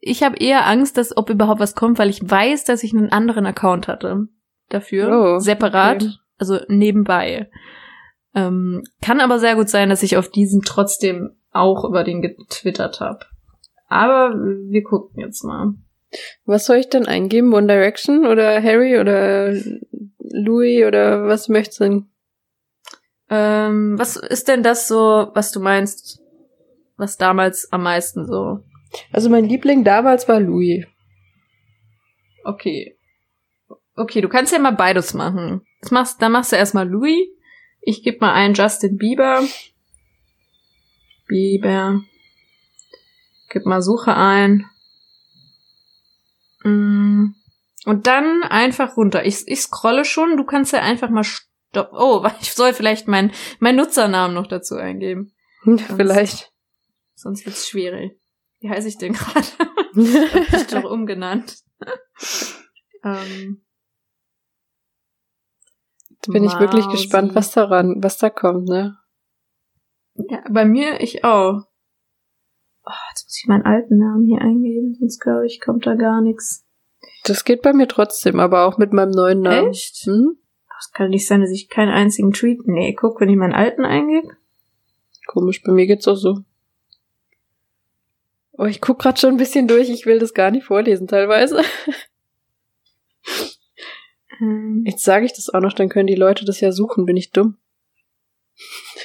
[0.00, 3.10] Ich habe eher Angst, dass ob überhaupt was kommt, weil ich weiß, dass ich einen
[3.10, 4.28] anderen Account hatte
[4.68, 6.12] dafür, Oh, separat, okay.
[6.38, 7.50] also nebenbei.
[8.34, 13.00] Ähm, kann aber sehr gut sein, dass ich auf diesen trotzdem auch über den getwittert
[13.00, 13.20] habe.
[13.88, 15.74] Aber wir gucken jetzt mal.
[16.44, 17.52] Was soll ich denn eingeben?
[17.52, 19.52] One Direction oder Harry oder
[20.18, 22.06] Louis oder was möchtest du denn?
[23.30, 26.20] Ähm, was ist denn das so, was du meinst,
[26.98, 28.64] was damals am meisten so?
[29.12, 30.84] Also mein Liebling damals war Louis.
[32.44, 32.96] Okay.
[33.94, 35.62] Okay, du kannst ja mal beides machen.
[35.80, 37.28] Das machst, dann machst du erstmal Louis.
[37.80, 39.42] Ich gebe mal einen Justin Bieber.
[41.26, 42.02] Bieber.
[43.50, 44.66] Gib mal Suche ein.
[46.64, 47.34] Mm.
[47.84, 49.24] Und dann einfach runter.
[49.24, 50.36] Ich, ich scrolle schon.
[50.36, 51.90] Du kannst ja einfach mal stopp.
[51.92, 55.32] Oh, ich soll vielleicht meinen mein Nutzernamen noch dazu eingeben.
[55.96, 56.52] Vielleicht.
[57.18, 58.16] Sonst wird's schwierig.
[58.60, 59.46] Wie heiße ich denn gerade?
[60.52, 61.56] Hab ich doch umgenannt.
[63.02, 63.64] ähm,
[66.10, 66.96] Jetzt bin ich wirklich Mausi.
[66.96, 68.98] gespannt, was daran, was da kommt, ne?
[70.14, 71.64] Ja, bei mir ich auch.
[72.84, 76.20] Oh, jetzt muss ich meinen alten Namen hier eingeben, sonst glaube ich, kommt da gar
[76.20, 76.64] nichts.
[77.24, 79.70] Das geht bei mir trotzdem, aber auch mit meinem neuen Namen.
[79.70, 80.06] Echt?
[80.06, 80.38] Hm?
[80.68, 82.60] Das kann nicht sein, dass ich keinen einzigen Tweet.
[82.66, 84.36] Nee, guck, wenn ich meinen alten eingebe.
[85.26, 86.44] Komisch, bei mir geht's auch so.
[88.58, 91.62] Oh, ich guck grad schon ein bisschen durch, ich will das gar nicht vorlesen teilweise.
[94.40, 97.16] Ähm, Jetzt sage ich das auch noch, dann können die Leute das ja suchen, bin
[97.16, 97.56] ich dumm.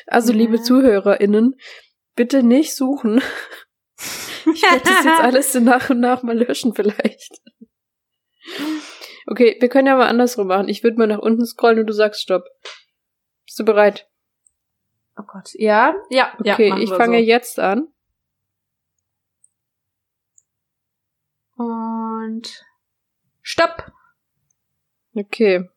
[0.08, 0.38] Also, Ja.
[0.39, 1.56] liebe ZuhörerInnen,
[2.16, 3.22] bitte nicht suchen.
[4.54, 7.41] Ich werde das jetzt alles nach und nach mal löschen vielleicht.
[9.26, 10.68] Okay, wir können ja mal andersrum machen.
[10.68, 12.43] Ich würde mal nach unten scrollen und du sagst Stopp.
[13.45, 14.10] Bist du bereit?
[15.18, 15.49] oh Gott.
[15.54, 16.54] Ja, ja, ja.
[16.54, 17.24] Okay, machen ich fange so.
[17.24, 17.88] jetzt an.
[21.64, 22.66] Und
[23.41, 23.91] Stopp.
[25.16, 25.70] Okay.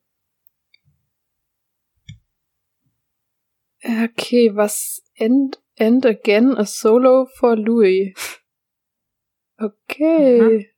[3.84, 8.14] Okay, was end, end again a solo for Louis.
[9.58, 10.70] Okay.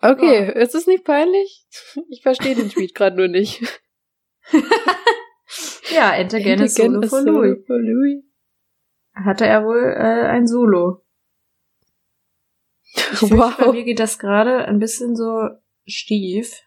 [0.00, 1.66] Okay, ist es nicht peinlich?
[2.08, 3.62] Ich verstehe den Tweet gerade nur nicht.
[5.90, 7.66] Ja, Enter again End a Solo a for Louis.
[7.66, 8.24] for Louis.
[9.14, 11.01] Hatte er wohl äh, ein Solo.
[12.94, 13.72] Ich bei Wow.
[13.72, 15.48] mir geht das gerade ein bisschen so
[15.86, 16.60] stief.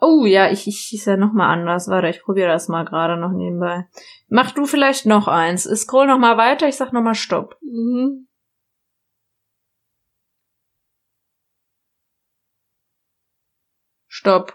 [0.00, 1.88] Oh ja, ich, ich ist ja noch mal anders.
[1.88, 3.86] Warte, ich probiere das mal gerade noch nebenbei.
[4.28, 5.64] Mach du vielleicht noch eins.
[5.64, 7.56] Scroll noch mal weiter, ich sag noch mal Stopp.
[7.62, 8.26] Mhm.
[14.08, 14.54] Stopp.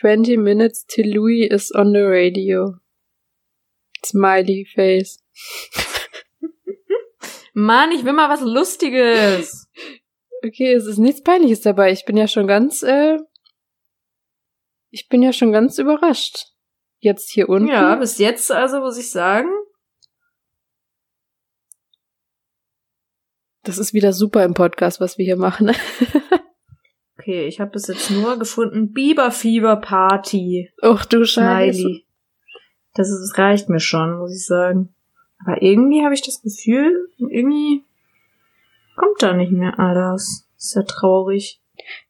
[0.00, 2.74] 20 minutes till Louis is on the radio.
[4.04, 5.18] Smiley face.
[7.54, 9.68] Mann, ich will mal was Lustiges.
[10.46, 11.90] Okay, es ist nichts Peinliches dabei.
[11.90, 13.16] Ich bin ja schon ganz, äh,
[14.90, 16.48] ich bin ja schon ganz überrascht.
[16.98, 17.68] Jetzt hier unten.
[17.68, 19.48] Ja, bis jetzt also muss ich sagen.
[23.62, 25.72] Das ist wieder super im Podcast, was wir hier machen.
[27.24, 30.70] Okay, ich habe bis jetzt nur gefunden Biber Fieber Party.
[30.82, 31.80] Och du Scheiße.
[31.80, 32.06] Smiley.
[32.92, 34.94] Das, ist, das reicht mir schon, muss ich sagen.
[35.40, 37.84] Aber irgendwie habe ich das Gefühl, irgendwie
[38.96, 40.48] kommt da nicht mehr alles.
[40.56, 41.60] Ist ja traurig.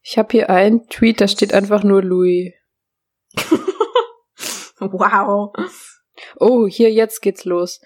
[0.03, 2.53] Ich habe hier einen Tweet, da steht einfach nur Louis.
[4.79, 5.53] wow.
[6.39, 7.81] Oh, hier, jetzt geht's los.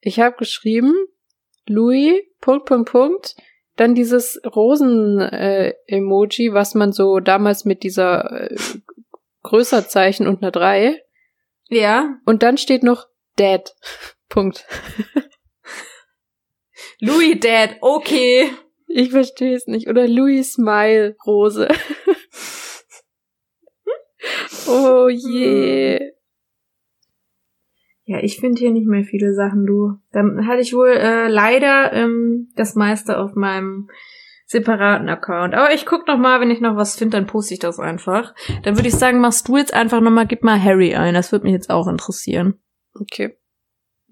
[0.00, 0.94] Ich habe geschrieben,
[1.66, 3.36] Louis, Punkt, Punkt, Punkt,
[3.76, 8.56] dann dieses Rosen-Emoji, was man so damals mit dieser äh,
[9.42, 11.02] Größerzeichen und einer 3.
[11.68, 12.18] Ja.
[12.26, 13.06] Und dann steht noch
[13.38, 13.62] Dead.
[14.30, 14.64] Punkt.
[17.00, 18.50] Louis Dad, okay.
[18.86, 19.88] Ich verstehe es nicht.
[19.88, 21.68] Oder Louis Smile Rose.
[24.66, 26.12] oh je.
[28.04, 29.98] Ja, ich finde hier nicht mehr viele Sachen, du.
[30.12, 33.88] Dann hatte ich wohl äh, leider ähm, das meiste auf meinem
[34.46, 35.54] separaten Account.
[35.54, 38.34] Aber ich guck noch mal, wenn ich noch was finde, dann poste ich das einfach.
[38.64, 41.14] Dann würde ich sagen, machst du jetzt einfach noch mal, gib mal Harry ein.
[41.14, 42.60] Das würde mich jetzt auch interessieren.
[42.94, 43.39] Okay.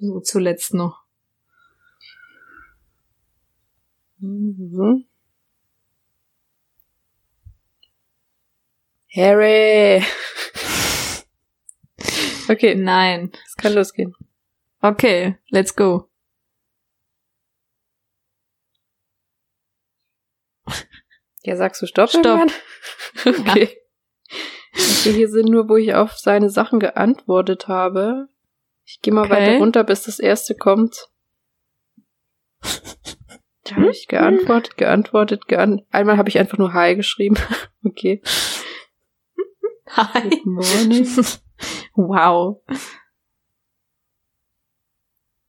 [0.00, 1.04] So zuletzt noch.
[4.20, 5.04] Mhm.
[9.14, 10.02] Harry.
[12.50, 13.30] Okay, Nein.
[13.46, 14.14] es kann losgehen.
[14.80, 16.08] Okay, let's go.
[21.44, 22.08] Ja, sagst du Stopp?
[22.08, 22.24] Stopp.
[22.24, 22.50] irgendwann?
[23.40, 23.78] Okay.
[24.72, 25.12] okay.
[25.12, 28.28] Hier sind nur, wo ich auf seine Sachen geantwortet habe.
[28.90, 29.32] Ich gehe mal Okay.
[29.32, 31.10] weiter runter, bis das erste kommt.
[33.64, 35.92] Da habe ich geantwortet, geantwortet, geantwortet.
[35.92, 37.36] Einmal habe ich einfach nur Hi geschrieben.
[37.84, 38.22] Okay.
[39.90, 40.30] Hi.
[40.30, 41.06] Good morning.
[41.94, 42.62] Wow.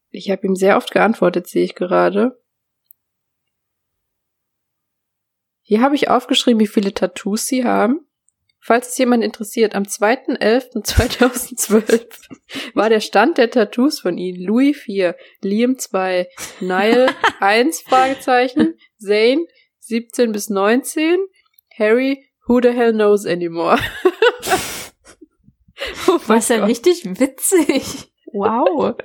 [0.09, 2.39] Ich habe ihm sehr oft geantwortet, sehe ich gerade.
[5.61, 8.05] Hier habe ich aufgeschrieben, wie viele Tattoos sie haben.
[8.61, 12.07] Falls es jemand interessiert, am 2.11.2012
[12.73, 16.27] war der Stand der Tattoos von ihnen Louis 4, Liam 2,
[16.59, 17.07] Niall
[17.39, 19.45] 1, Fragezeichen, Zane
[19.79, 21.17] 17 bis 19,
[21.77, 23.77] Harry Who the hell knows anymore?
[26.07, 26.69] oh Was ja Gott.
[26.69, 28.11] richtig witzig.
[28.33, 28.95] Wow.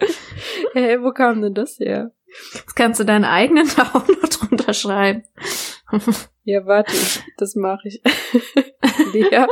[0.73, 2.13] Hey, wo kam denn das her?
[2.55, 5.25] Jetzt kannst du deinen eigenen da auch noch drunter schreiben.
[6.45, 6.93] Ja, warte,
[7.39, 8.03] das mache ich.
[9.13, 9.47] Lea.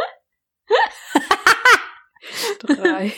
[2.60, 3.12] Drei.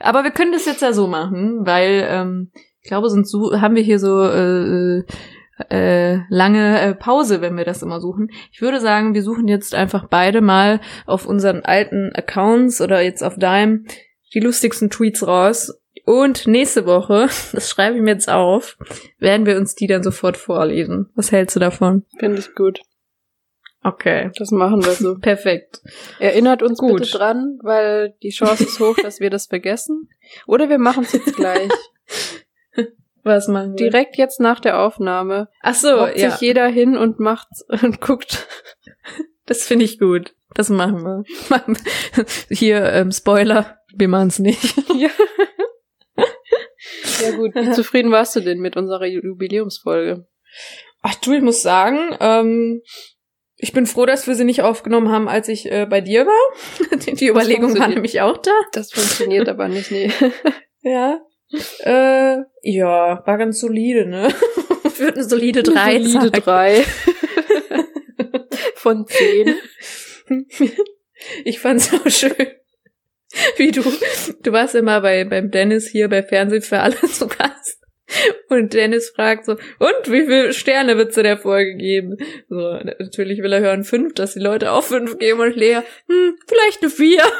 [0.00, 2.50] Aber wir können das jetzt ja so machen, weil ähm,
[2.80, 5.02] ich glaube, sonst su- haben wir hier so äh,
[5.70, 8.30] äh, lange äh, Pause, wenn wir das immer suchen.
[8.52, 13.22] Ich würde sagen, wir suchen jetzt einfach beide mal auf unseren alten Accounts oder jetzt
[13.22, 13.86] auf deinem
[14.34, 15.72] die lustigsten Tweets raus.
[16.06, 18.78] Und nächste Woche, das schreibe ich mir jetzt auf,
[19.18, 21.10] werden wir uns die dann sofort vorlesen.
[21.16, 22.04] Was hältst du davon?
[22.18, 22.80] Finde ich gut.
[23.82, 24.30] Okay.
[24.36, 25.16] Das machen wir so.
[25.20, 25.80] Perfekt.
[26.18, 27.00] Erinnert uns Gut.
[27.00, 30.08] bitte dran, weil die Chance ist hoch, dass wir das vergessen.
[30.46, 31.70] Oder wir machen es jetzt gleich.
[33.22, 33.76] Was machen wir?
[33.76, 35.48] Direkt jetzt nach der Aufnahme.
[35.60, 36.30] Ach so, Hockt ja.
[36.30, 38.46] sich jeder hin und macht und guckt.
[39.44, 40.34] Das finde ich gut.
[40.54, 41.24] Das machen wir.
[42.48, 44.74] Hier, ähm, Spoiler, wir machen es nicht.
[44.96, 45.10] ja.
[47.22, 47.54] Ja gut.
[47.54, 50.26] Wie zufrieden warst du denn mit unserer Jubiläumsfolge?
[51.02, 52.82] Ach du, ich muss sagen, ähm,
[53.56, 56.98] ich bin froh, dass wir sie nicht aufgenommen haben, als ich äh, bei dir war.
[56.98, 58.52] Die, die Überlegung war nämlich auch da.
[58.72, 60.10] Das funktioniert aber nicht, nee.
[60.82, 61.20] Ja.
[61.80, 64.28] Äh, ja, war ganz solide, ne?
[64.98, 66.40] Würde eine solide drei Solide sagen.
[66.42, 66.84] drei.
[68.74, 69.54] Von zehn.
[71.44, 72.34] Ich fand's auch schön.
[73.56, 73.82] Wie du,
[74.42, 77.82] du warst immer bei, beim Dennis hier bei Fernsehen für alle zu Gast.
[78.48, 82.16] Und Dennis fragt so, und wie viele Sterne wird's in der Folge geben?
[82.48, 86.38] So, natürlich will er hören fünf, dass die Leute auch fünf geben und Lea, hm,
[86.46, 87.22] vielleicht eine vier.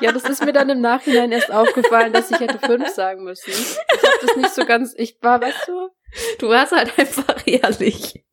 [0.00, 3.50] Ja, das ist mir dann im Nachhinein erst aufgefallen, dass ich hätte fünf sagen müssen.
[3.50, 5.90] Ich habe das nicht so ganz, ich war, weißt du,
[6.38, 8.24] Du warst halt einfach ehrlich.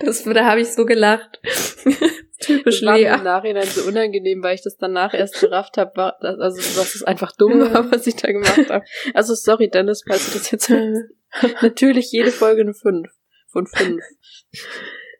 [0.00, 1.40] Das, da habe ich so gelacht.
[2.42, 3.06] Typisch das war Lea.
[3.14, 7.32] im Nachhinein so unangenehm, weil ich das danach erst gerafft habe, also was es einfach
[7.36, 8.84] dumm war, was ich da gemacht habe.
[9.14, 11.02] Also sorry, Dennis, falls du das jetzt hörst.
[11.62, 13.08] Natürlich jede Folge eine fünf
[13.48, 14.02] von fünf.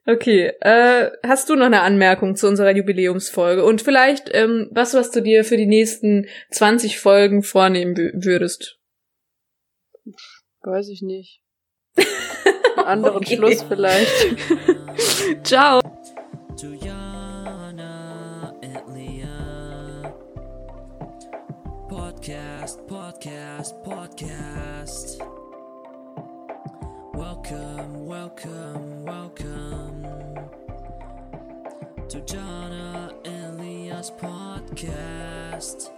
[0.05, 3.65] Okay, äh, hast du noch eine Anmerkung zu unserer Jubiläumsfolge?
[3.65, 8.79] Und vielleicht ähm, was, was du dir für die nächsten 20 Folgen vornehmen wü- würdest?
[10.63, 11.41] Weiß ich nicht.
[12.77, 13.37] Einen anderen Okay.
[13.37, 14.11] Schluss vielleicht.
[15.45, 15.81] Ciao!
[23.63, 25.29] Podcast, podcast,
[27.15, 30.07] Welcome, welcome, welcome
[32.09, 35.91] to Jana and Leah's podcast.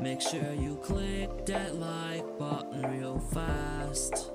[0.00, 4.32] Make sure you click that like button real fast.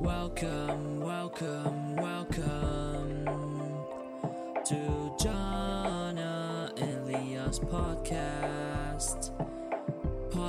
[0.00, 3.26] Welcome, welcome, welcome
[4.64, 9.32] to Jana and Leah's podcast.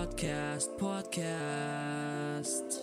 [0.05, 2.77] Podcast, podcast.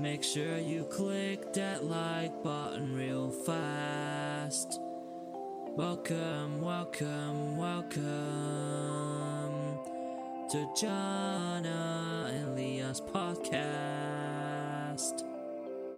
[0.00, 4.80] Make sure you click that like button real fast.
[5.76, 8.00] Welcome, welcome, welcome
[10.52, 15.24] to Jana and Leah's podcast.